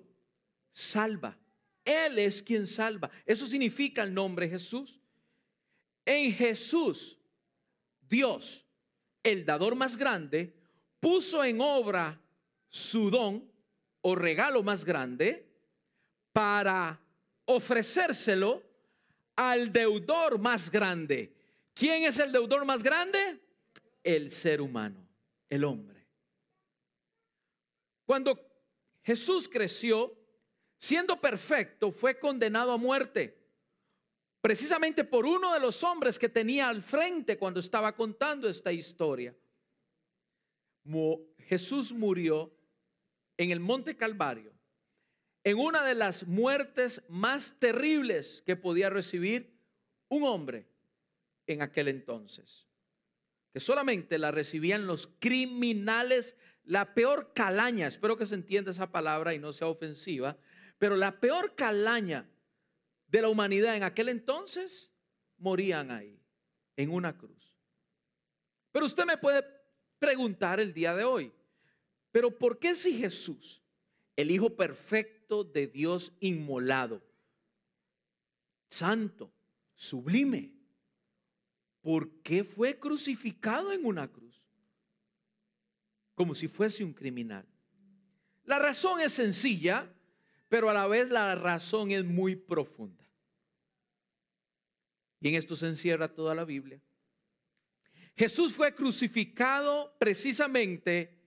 salva. 0.73 1.37
Él 1.85 2.19
es 2.19 2.43
quien 2.43 2.67
salva. 2.67 3.11
Eso 3.27 3.47
significa 3.47 4.03
el 4.03 4.15
nombre 4.15 4.49
Jesús. 4.49 5.01
En 6.05 6.33
Jesús, 6.33 7.19
Dios, 8.01 8.65
el 9.23 9.45
dador 9.45 9.75
más 9.75 9.97
grande, 9.97 10.55
puso 11.01 11.45
en 11.45 11.61
obra 11.61 12.21
su 12.69 13.11
don 13.11 13.51
o 14.01 14.15
regalo 14.15 14.63
más 14.63 14.85
grande 14.85 15.47
para 16.33 17.01
ofrecérselo 17.47 18.63
al 19.37 19.73
deudor 19.73 20.39
más 20.39 20.71
grande. 20.71 21.34
¿Quién 21.75 22.05
es 22.05 22.19
el 22.21 22.31
deudor 22.31 22.65
más 22.65 22.83
grande? 22.83 23.41
El 24.03 24.31
ser 24.31 24.61
humano, 24.61 25.07
el 25.51 25.65
hombre. 25.65 26.07
Cuando 28.07 28.39
Jesús 29.03 29.49
creció, 29.49 30.17
siendo 30.79 31.21
perfecto, 31.21 31.91
fue 31.91 32.19
condenado 32.19 32.73
a 32.73 32.77
muerte. 32.77 33.43
Precisamente 34.41 35.05
por 35.05 35.27
uno 35.27 35.53
de 35.53 35.61
los 35.61 35.83
hombres 35.83 36.19
que 36.19 36.29
tenía 36.29 36.69
al 36.69 36.83
frente 36.83 37.39
cuando 37.39 37.61
estaba 37.61 37.97
contando 37.97 38.49
esta 38.49 38.71
historia. 38.73 39.35
Jesús 41.39 41.93
murió 41.93 42.55
en 43.37 43.51
el 43.51 43.59
Monte 43.59 43.97
Calvario, 43.97 44.53
en 45.43 45.59
una 45.59 45.83
de 45.83 45.95
las 45.95 46.27
muertes 46.27 47.03
más 47.09 47.59
terribles 47.59 48.43
que 48.47 48.55
podía 48.55 48.91
recibir 48.91 49.59
un 50.09 50.25
hombre 50.25 50.74
en 51.47 51.63
aquel 51.63 51.89
entonces, 51.89 52.67
que 53.53 53.61
solamente 53.61 54.19
la 54.19 54.31
recibían 54.31 54.87
los 54.87 55.07
criminales, 55.19 56.37
la 56.65 56.95
peor 56.95 57.33
calaña, 57.35 57.87
espero 57.87 58.17
que 58.17 58.27
se 58.27 58.35
entienda 58.35 58.71
esa 58.71 58.91
palabra 58.91 59.35
y 59.35 59.39
no 59.39 59.53
sea 59.53 59.69
ofensiva, 59.69 60.37
pero 60.79 60.97
la 60.97 61.21
peor 61.21 61.55
calaña 61.55 62.29
de 63.07 63.23
la 63.23 63.29
humanidad 63.29 63.77
en 63.77 63.83
aquel 63.83 64.09
entonces 64.09 64.91
morían 65.39 65.91
ahí, 65.91 66.21
en 66.77 66.91
una 66.91 67.17
cruz. 67.17 67.55
Pero 68.73 68.87
usted 68.87 69.05
me 69.05 69.19
puede 69.19 69.45
preguntar 69.99 70.59
el 70.59 70.75
día 70.75 70.95
de 70.95 71.05
hoy, 71.05 71.33
pero 72.11 72.37
¿por 72.37 72.59
qué 72.59 72.75
si 72.75 72.99
Jesús, 72.99 73.63
el 74.17 74.31
Hijo 74.31 74.57
perfecto 74.57 75.45
de 75.45 75.67
Dios 75.67 76.13
inmolado, 76.21 77.03
santo, 78.69 79.33
sublime, 79.75 80.54
¿por 81.85 82.11
qué 82.23 82.43
fue 82.43 82.81
crucificado 82.81 83.71
en 83.71 83.85
una 83.85 84.09
cruz? 84.11 84.43
Como 86.17 86.35
si 86.35 86.49
fuese 86.49 86.83
un 86.83 86.93
criminal. 86.93 87.47
La 88.43 88.59
razón 88.59 88.99
es 88.99 89.13
sencilla 89.13 89.89
pero 90.55 90.71
a 90.71 90.73
la 90.73 90.87
vez 90.87 91.09
la 91.09 91.35
razón 91.35 91.91
es 91.91 92.05
muy 92.05 92.37
profunda. 92.37 93.05
Y 95.21 95.27
en 95.27 95.35
esto 95.35 95.57
se 95.57 95.67
encierra 95.67 96.15
toda 96.15 96.33
la 96.33 96.45
Biblia. 96.45 96.81
Jesús 98.17 98.53
fue 98.53 98.73
crucificado 98.73 99.97
precisamente 99.99 101.19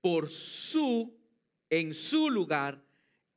por 0.00 0.30
su, 0.30 1.14
en 1.68 1.92
su 1.92 2.30
lugar 2.30 2.82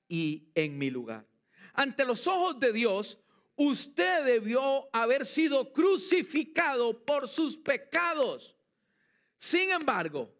y 0.07 0.49
en 0.55 0.77
mi 0.77 0.89
lugar. 0.89 1.27
Ante 1.73 2.05
los 2.05 2.25
ojos 2.27 2.57
de 2.61 2.71
Dios, 2.71 3.19
usted 3.55 4.25
debió 4.25 4.89
haber 4.91 5.25
sido 5.25 5.71
crucificado 5.71 7.05
por 7.05 7.27
sus 7.27 7.55
pecados. 7.57 8.55
Sin 9.37 9.71
embargo, 9.71 10.33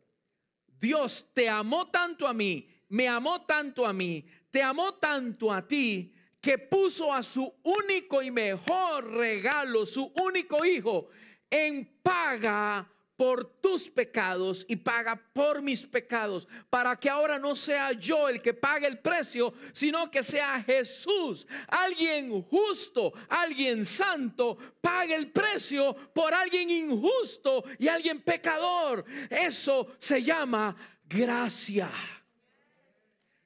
Dios 0.79 1.29
te 1.33 1.49
amó 1.49 1.89
tanto 1.89 2.27
a 2.27 2.33
mí, 2.33 2.69
me 2.89 3.07
amó 3.07 3.45
tanto 3.45 3.85
a 3.85 3.93
mí, 3.93 4.25
te 4.49 4.61
amó 4.61 4.95
tanto 4.95 5.51
a 5.51 5.65
ti 5.67 6.13
que 6.41 6.57
puso 6.57 7.13
a 7.13 7.23
su 7.23 7.53
único 7.63 8.21
y 8.21 8.29
mejor 8.29 9.11
regalo, 9.11 9.85
su 9.85 10.11
único 10.15 10.65
hijo, 10.65 11.07
en 11.49 11.99
paga 12.01 12.92
por 13.15 13.45
tus 13.61 13.89
pecados 13.89 14.65
y 14.67 14.75
paga 14.75 15.15
por 15.33 15.61
mis 15.61 15.85
pecados, 15.85 16.47
para 16.69 16.95
que 16.95 17.09
ahora 17.09 17.37
no 17.37 17.55
sea 17.55 17.91
yo 17.91 18.27
el 18.27 18.41
que 18.41 18.53
pague 18.53 18.87
el 18.87 18.99
precio, 18.99 19.53
sino 19.71 20.09
que 20.09 20.23
sea 20.23 20.61
Jesús, 20.63 21.47
alguien 21.67 22.41
justo, 22.43 23.13
alguien 23.29 23.85
santo, 23.85 24.57
pague 24.81 25.15
el 25.15 25.31
precio 25.31 25.95
por 26.13 26.33
alguien 26.33 26.69
injusto 26.69 27.63
y 27.77 27.87
alguien 27.87 28.21
pecador. 28.21 29.05
Eso 29.29 29.95
se 29.99 30.23
llama 30.23 30.75
gracia. 31.05 31.91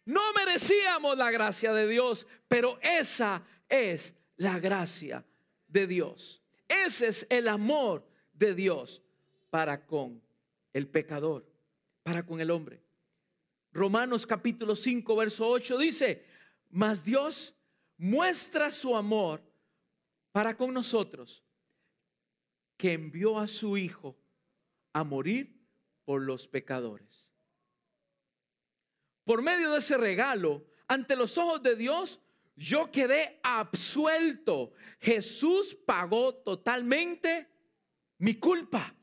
No 0.05 0.21
merecíamos 0.33 1.17
la 1.17 1.29
gracia 1.31 1.73
de 1.73 1.87
Dios, 1.87 2.25
pero 2.47 2.79
esa 2.81 3.43
es 3.67 4.15
la 4.37 4.57
gracia 4.57 5.25
de 5.67 5.85
Dios. 5.85 6.41
Ese 6.69 7.07
es 7.07 7.27
el 7.29 7.49
amor 7.49 8.07
de 8.33 8.53
Dios 8.53 9.01
para 9.57 9.87
con 9.87 10.21
el 10.71 10.87
pecador, 10.87 11.43
para 12.03 12.23
con 12.23 12.39
el 12.39 12.51
hombre. 12.51 12.79
Romanos 13.71 14.27
capítulo 14.27 14.75
5, 14.75 15.15
verso 15.15 15.49
8 15.49 15.79
dice, 15.79 16.23
mas 16.69 17.03
Dios 17.03 17.55
muestra 17.97 18.71
su 18.71 18.95
amor 18.95 19.41
para 20.31 20.55
con 20.55 20.71
nosotros, 20.71 21.43
que 22.77 22.93
envió 22.93 23.39
a 23.39 23.47
su 23.47 23.77
Hijo 23.77 24.15
a 24.93 25.03
morir 25.03 25.59
por 26.05 26.21
los 26.21 26.47
pecadores 26.47 27.27
por 29.23 29.41
medio 29.41 29.71
de 29.71 29.79
ese 29.79 29.97
regalo, 29.97 30.67
ante 30.87 31.15
los 31.15 31.35
ojos 31.39 31.63
de 31.63 31.75
Dios, 31.75 32.21
yo 32.55 32.91
quedé 32.91 33.39
absuelto. 33.41 34.73
Jesús 34.99 35.75
pagó 35.83 36.35
totalmente 36.35 37.49
mi 38.19 38.35
culpa. 38.35 38.93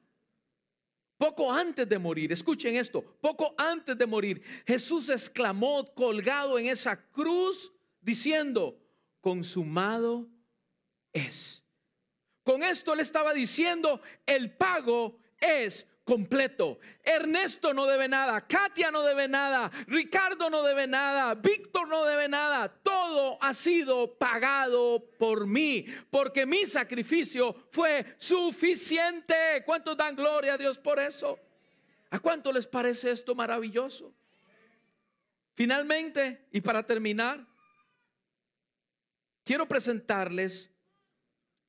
Poco 1.16 1.53
antes 1.53 1.88
de 1.88 1.98
morir, 1.98 2.33
escuchen 2.33 2.74
esto, 2.77 3.03
poco 3.20 3.55
antes 3.57 3.96
de 3.96 4.07
morir, 4.07 4.42
Jesús 4.66 5.09
exclamó 5.09 5.85
colgado 5.94 6.59
en 6.59 6.66
esa 6.66 6.96
cruz 7.11 7.72
diciendo, 8.00 8.77
consumado 9.20 10.29
es. 11.12 11.62
Con 12.42 12.62
esto 12.62 12.94
le 12.94 13.03
estaba 13.03 13.33
diciendo, 13.33 14.00
el 14.27 14.50
pago 14.50 15.18
es 15.38 15.87
completo. 16.05 16.79
Ernesto 17.03 17.73
no 17.73 17.87
debe 17.87 18.09
nada, 18.09 18.47
Katia 18.47 18.90
no 18.90 19.03
debe 19.03 19.27
nada, 19.27 19.71
Ricardo 19.87 20.51
no 20.51 20.62
debe 20.62 20.87
nada, 20.87 21.35
Víctor 21.35 21.88
no 21.88 22.05
debe 22.05 22.29
nada. 22.29 22.69
Todo 22.69 23.38
ha 23.40 23.55
sido 23.55 24.14
pagado 24.19 25.05
por 25.19 25.47
mí, 25.47 25.87
porque 26.11 26.47
mi 26.47 26.67
sacrificio 26.67 27.55
fue 27.71 28.14
suficiente. 28.19 29.62
¿Cuántos 29.64 29.97
dan 29.97 30.14
gloria 30.14 30.55
a 30.55 30.59
Dios 30.59 30.79
por 30.79 30.99
eso? 30.99 31.38
¿A 32.11 32.21
cuánto 32.21 32.53
les 32.53 32.67
parece 32.67 33.11
esto 33.11 33.35
maravilloso? 33.35 34.14
Finalmente, 35.55 36.47
y 36.53 36.61
para 36.61 36.85
terminar, 36.85 37.47
quiero 39.45 39.67
presentarles 39.67 40.71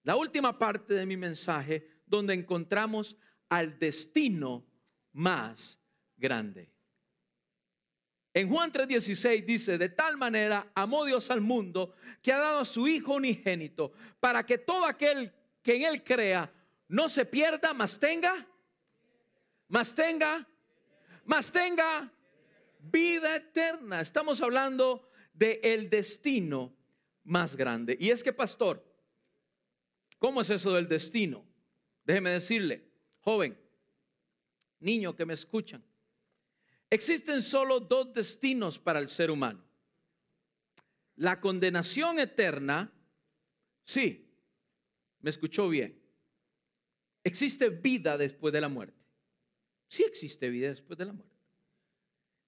la 0.04 0.16
última 0.16 0.58
parte 0.58 0.94
de 0.94 1.06
mi 1.06 1.18
mensaje 1.18 1.88
donde 2.06 2.34
encontramos 2.34 3.18
al 3.50 3.78
destino 3.80 4.66
más 5.14 5.80
grande. 6.18 6.72
En 8.34 8.50
Juan 8.50 8.72
3:16 8.72 9.46
dice, 9.46 9.78
de 9.78 9.90
tal 9.90 10.18
manera 10.18 10.72
amó 10.76 11.06
Dios 11.06 11.32
al 11.32 11.40
mundo 11.40 11.96
que 12.22 12.34
ha 12.34 12.38
dado 12.38 12.60
a 12.60 12.66
su 12.66 12.88
Hijo 12.88 13.14
unigénito 13.14 13.94
para 14.20 14.46
que 14.46 14.58
todo 14.58 14.86
aquel 14.86 15.34
que 15.62 15.78
en 15.78 15.84
él 15.84 16.04
crea 16.04 16.52
no 16.88 17.10
se 17.10 17.26
pierda, 17.26 17.74
mas 17.74 18.00
tenga, 18.00 18.46
mas 19.68 19.96
tenga, 19.96 20.48
mas 21.24 21.52
tenga 21.52 22.12
vida 22.80 23.36
eterna. 23.36 24.02
Estamos 24.02 24.42
hablando 24.42 25.10
de 25.34 25.60
el 25.64 25.90
destino 25.90 26.76
más 27.24 27.56
grande. 27.56 27.98
Y 28.00 28.12
es 28.12 28.24
que, 28.24 28.34
pastor, 28.34 28.86
¿cómo 30.20 30.42
es 30.42 30.50
eso 30.50 30.74
del 30.74 30.88
destino? 30.88 31.46
Déjeme 32.04 32.32
decirle, 32.32 32.85
joven, 33.26 33.58
niño 34.80 35.16
que 35.16 35.26
me 35.26 35.34
escuchan, 35.34 35.84
existen 36.90 37.42
solo 37.42 37.82
dos 37.82 38.14
destinos 38.14 38.80
para 38.80 39.00
el 39.00 39.10
ser 39.10 39.32
humano. 39.32 39.62
La 41.18 41.42
condenación 41.42 42.20
eterna, 42.20 42.94
sí, 43.84 44.32
me 45.22 45.32
escuchó 45.32 45.68
bien. 45.68 46.00
Existe 47.24 47.70
vida 47.70 48.18
después 48.18 48.54
de 48.54 48.62
la 48.62 48.70
muerte. 48.70 49.02
Sí 49.88 50.04
existe 50.04 50.50
vida 50.50 50.70
después 50.70 50.98
de 51.00 51.06
la 51.06 51.14
muerte. 51.14 51.36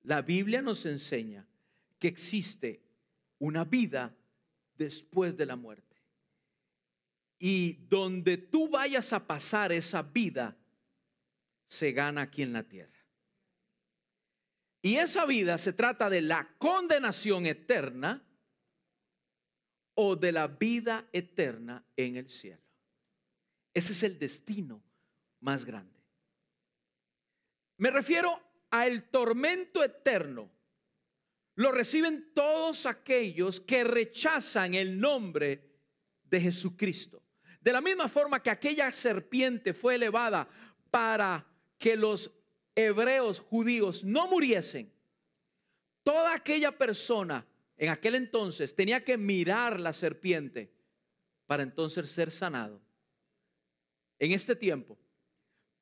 La 0.03 0.21
Biblia 0.21 0.61
nos 0.61 0.85
enseña 0.85 1.47
que 1.97 2.07
existe 2.07 2.83
una 3.39 3.65
vida 3.65 4.15
después 4.77 5.35
de 5.35 5.45
la 5.45 5.55
muerte. 5.55 5.97
Y 7.39 7.73
donde 7.87 8.37
tú 8.37 8.69
vayas 8.69 9.13
a 9.13 9.25
pasar 9.25 9.71
esa 9.71 10.01
vida, 10.01 10.57
se 11.67 11.91
gana 11.91 12.23
aquí 12.23 12.41
en 12.41 12.53
la 12.53 12.63
tierra. 12.63 12.97
Y 14.81 14.95
esa 14.95 15.25
vida 15.25 15.57
se 15.57 15.73
trata 15.73 16.09
de 16.09 16.21
la 16.21 16.47
condenación 16.57 17.45
eterna 17.45 18.23
o 19.95 20.15
de 20.15 20.31
la 20.31 20.47
vida 20.47 21.07
eterna 21.11 21.83
en 21.95 22.17
el 22.17 22.29
cielo. 22.29 22.61
Ese 23.73 23.93
es 23.93 24.03
el 24.03 24.17
destino 24.17 24.81
más 25.41 25.65
grande. 25.65 25.99
Me 27.77 27.91
refiero 27.91 28.41
al 28.71 29.03
tormento 29.09 29.83
eterno. 29.83 30.49
Lo 31.55 31.71
reciben 31.71 32.31
todos 32.33 32.85
aquellos 32.85 33.59
que 33.59 33.83
rechazan 33.83 34.75
el 34.75 34.99
nombre 34.99 35.79
de 36.23 36.41
Jesucristo. 36.41 37.23
De 37.59 37.73
la 37.73 37.81
misma 37.81 38.07
forma 38.07 38.41
que 38.41 38.51
aquella 38.51 38.91
serpiente 38.91 39.73
fue 39.73 39.95
elevada 39.95 40.47
para 40.91 41.45
que 41.77 41.95
los 41.95 42.31
hebreos 42.75 43.39
judíos 43.39 44.03
no 44.03 44.27
muriesen, 44.27 44.91
toda 46.03 46.33
aquella 46.33 46.77
persona 46.77 47.45
en 47.77 47.89
aquel 47.89 48.15
entonces 48.15 48.75
tenía 48.75 49.03
que 49.03 49.17
mirar 49.17 49.79
la 49.79 49.93
serpiente 49.93 50.71
para 51.45 51.63
entonces 51.63 52.09
ser 52.09 52.31
sanado. 52.31 52.81
En 54.19 54.31
este 54.31 54.55
tiempo, 54.55 54.97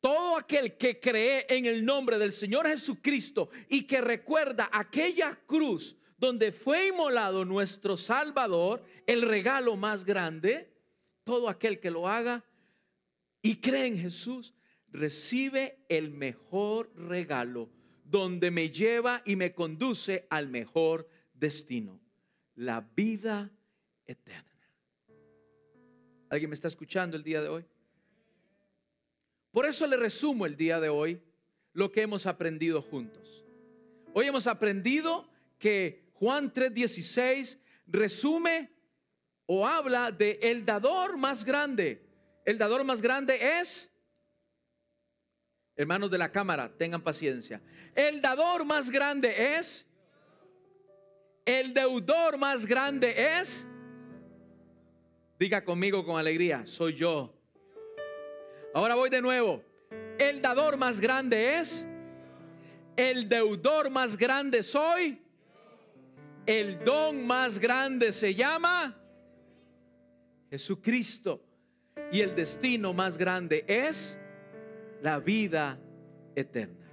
todo 0.01 0.37
aquel 0.37 0.77
que 0.77 0.99
cree 0.99 1.45
en 1.49 1.65
el 1.65 1.83
nombre 1.83 2.17
del 2.17 2.33
Señor 2.33 2.67
Jesucristo 2.67 3.49
y 3.69 3.87
que 3.87 4.01
recuerda 4.01 4.69
aquella 4.71 5.35
cruz 5.45 5.95
donde 6.17 6.51
fue 6.51 6.87
inmolado 6.87 7.43
nuestro 7.45 7.97
Salvador, 7.97 8.83
el 9.07 9.21
regalo 9.21 9.75
más 9.75 10.05
grande, 10.05 10.71
todo 11.23 11.49
aquel 11.49 11.79
que 11.79 11.91
lo 11.91 12.07
haga 12.07 12.43
y 13.41 13.57
cree 13.57 13.87
en 13.87 13.97
Jesús, 13.97 14.53
recibe 14.95 15.85
el 15.89 16.11
mejor 16.11 16.91
regalo 16.95 17.69
donde 18.03 18.51
me 18.51 18.69
lleva 18.69 19.21
y 19.25 19.35
me 19.35 19.53
conduce 19.53 20.27
al 20.29 20.47
mejor 20.47 21.07
destino, 21.33 21.99
la 22.55 22.81
vida 22.95 23.51
eterna. 24.05 24.51
¿Alguien 26.29 26.49
me 26.49 26.55
está 26.55 26.67
escuchando 26.67 27.17
el 27.17 27.23
día 27.23 27.41
de 27.41 27.49
hoy? 27.49 27.65
Por 29.51 29.65
eso 29.65 29.87
le 29.87 29.97
resumo 29.97 30.45
el 30.45 30.55
día 30.55 30.79
de 30.79 30.89
hoy 30.89 31.21
lo 31.73 31.91
que 31.91 32.01
hemos 32.01 32.25
aprendido 32.25 32.81
juntos. 32.81 33.45
Hoy 34.13 34.27
hemos 34.27 34.47
aprendido 34.47 35.29
que 35.57 36.09
Juan 36.13 36.51
3:16 36.53 37.57
resume 37.87 38.71
o 39.45 39.67
habla 39.67 40.11
de 40.11 40.39
el 40.41 40.65
dador 40.65 41.17
más 41.17 41.43
grande. 41.43 42.05
El 42.45 42.57
dador 42.57 42.83
más 42.83 43.01
grande 43.01 43.59
es 43.59 43.94
Hermanos 45.77 46.09
de 46.09 46.17
la 46.17 46.31
cámara, 46.31 46.71
tengan 46.77 47.01
paciencia. 47.01 47.61
El 47.93 48.21
dador 48.21 48.63
más 48.63 48.89
grande 48.89 49.57
es. 49.57 49.85
El 51.43 51.73
deudor 51.73 52.37
más 52.37 52.65
grande 52.65 53.39
es. 53.39 53.67
Diga 55.37 55.65
conmigo 55.65 56.05
con 56.05 56.17
alegría, 56.17 56.65
soy 56.65 56.93
yo. 56.93 57.33
Ahora 58.73 58.95
voy 58.95 59.09
de 59.09 59.21
nuevo. 59.21 59.61
El 60.17 60.41
dador 60.41 60.77
más 60.77 61.01
grande 61.01 61.59
es. 61.59 61.85
El 62.95 63.27
deudor 63.27 63.89
más 63.89 64.15
grande 64.15 64.63
soy. 64.63 65.21
El 66.45 66.81
don 66.85 67.27
más 67.27 67.59
grande 67.59 68.13
se 68.13 68.33
llama 68.33 68.97
Jesucristo. 70.49 71.41
Y 72.13 72.21
el 72.21 72.33
destino 72.33 72.93
más 72.93 73.17
grande 73.17 73.65
es 73.67 74.17
la 75.05 75.19
vida 75.19 75.79
eterna. 76.35 76.89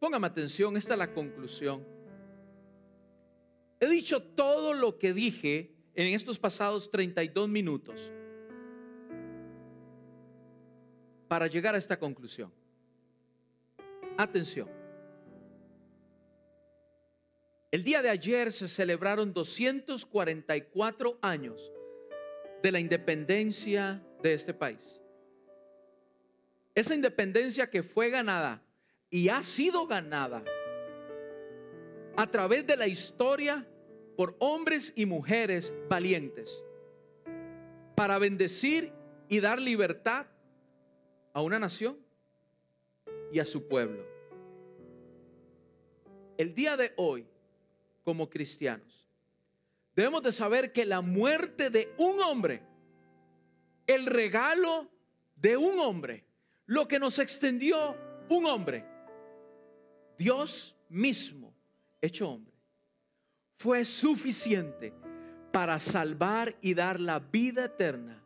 Póngame 0.00 0.26
atención, 0.26 0.76
esta 0.76 0.94
es 0.94 0.98
la 0.98 1.14
conclusión. 1.14 1.86
He 3.78 3.86
dicho 3.86 4.20
todo 4.20 4.74
lo 4.74 4.98
que 4.98 5.12
dije 5.12 5.72
en 5.94 6.12
estos 6.14 6.36
pasados 6.40 6.90
32 6.90 7.48
minutos 7.48 8.10
para 11.28 11.46
llegar 11.46 11.76
a 11.76 11.78
esta 11.78 11.96
conclusión. 11.96 12.52
Atención. 14.18 14.68
El 17.70 17.84
día 17.84 18.02
de 18.02 18.10
ayer 18.10 18.50
se 18.50 18.66
celebraron 18.66 19.32
244 19.32 21.18
años 21.22 21.70
de 22.64 22.72
la 22.72 22.80
independencia 22.80 24.04
de 24.20 24.34
este 24.34 24.52
país. 24.52 25.03
Esa 26.74 26.94
independencia 26.94 27.70
que 27.70 27.82
fue 27.82 28.10
ganada 28.10 28.62
y 29.10 29.28
ha 29.28 29.42
sido 29.42 29.86
ganada 29.86 30.42
a 32.16 32.30
través 32.30 32.66
de 32.66 32.76
la 32.76 32.86
historia 32.86 33.66
por 34.16 34.36
hombres 34.38 34.92
y 34.96 35.06
mujeres 35.06 35.72
valientes 35.88 36.62
para 37.94 38.18
bendecir 38.18 38.92
y 39.28 39.40
dar 39.40 39.60
libertad 39.60 40.26
a 41.32 41.42
una 41.42 41.58
nación 41.58 41.98
y 43.32 43.38
a 43.38 43.46
su 43.46 43.68
pueblo. 43.68 44.04
El 46.36 46.54
día 46.54 46.76
de 46.76 46.92
hoy, 46.96 47.26
como 48.02 48.28
cristianos, 48.28 49.08
debemos 49.94 50.22
de 50.22 50.32
saber 50.32 50.72
que 50.72 50.84
la 50.84 51.00
muerte 51.00 51.70
de 51.70 51.92
un 51.98 52.20
hombre 52.20 52.62
el 53.86 54.06
regalo 54.06 54.88
de 55.36 55.56
un 55.56 55.78
hombre, 55.78 56.24
lo 56.66 56.88
que 56.88 56.98
nos 56.98 57.18
extendió 57.18 57.96
un 58.28 58.46
hombre, 58.46 58.84
Dios 60.18 60.76
mismo, 60.88 61.54
hecho 62.00 62.30
hombre, 62.30 62.54
fue 63.56 63.84
suficiente 63.84 64.92
para 65.52 65.78
salvar 65.78 66.56
y 66.60 66.74
dar 66.74 66.98
la 66.98 67.18
vida 67.18 67.66
eterna 67.66 68.22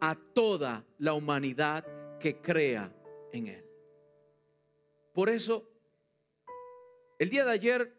a 0.00 0.14
toda 0.14 0.84
la 0.98 1.14
humanidad 1.14 1.84
que 2.18 2.40
crea 2.40 2.92
en 3.32 3.48
Él. 3.48 3.64
Por 5.12 5.28
eso, 5.28 5.68
el 7.18 7.30
día 7.30 7.44
de 7.44 7.52
ayer 7.52 7.94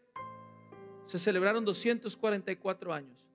se 1.06 1.18
celebraron 1.18 1.64
244 1.64 2.92
años 2.92 3.26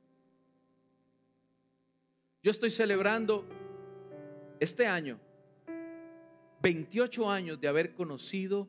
yo 2.44 2.50
estoy 2.50 2.72
celebrando 2.72 3.46
este 4.60 4.88
año 4.88 5.20
28 6.62 7.30
años 7.30 7.60
de 7.60 7.68
haber 7.68 7.94
conocido 7.94 8.68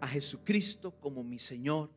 a 0.00 0.08
Jesucristo 0.08 0.92
como 1.00 1.22
mi 1.22 1.38
Señor 1.38 1.90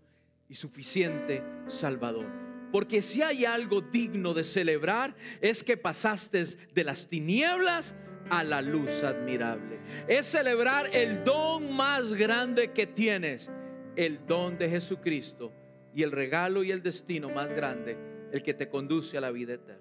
y 0.50 0.56
suficiente 0.56 1.44
Salvador. 1.68 2.28
Porque 2.72 3.02
si 3.02 3.22
hay 3.22 3.46
algo 3.46 3.82
digno 3.82 4.34
de 4.34 4.44
celebrar 4.44 5.16
es 5.42 5.64
que 5.64 5.78
pasaste 5.78 6.46
de 6.74 6.84
las 6.84 7.08
tinieblas 7.08 7.96
a 8.30 8.44
la 8.44 8.62
luz 8.62 9.04
admirable. 9.04 9.80
Es 10.08 10.26
celebrar 10.26 10.90
el 10.94 11.24
don 11.24 11.72
más 11.72 12.14
grande 12.14 12.72
que 12.72 12.88
tienes, 12.88 13.50
el 13.96 14.26
don 14.26 14.58
de 14.58 14.70
Jesucristo 14.70 15.54
y 15.96 16.04
el 16.04 16.12
regalo 16.12 16.64
y 16.64 16.72
el 16.72 16.84
destino 16.84 17.30
más 17.30 17.52
grande, 17.54 17.98
el 18.32 18.44
que 18.44 18.54
te 18.54 18.70
conduce 18.70 19.18
a 19.18 19.22
la 19.22 19.32
vida 19.32 19.54
eterna. 19.54 19.77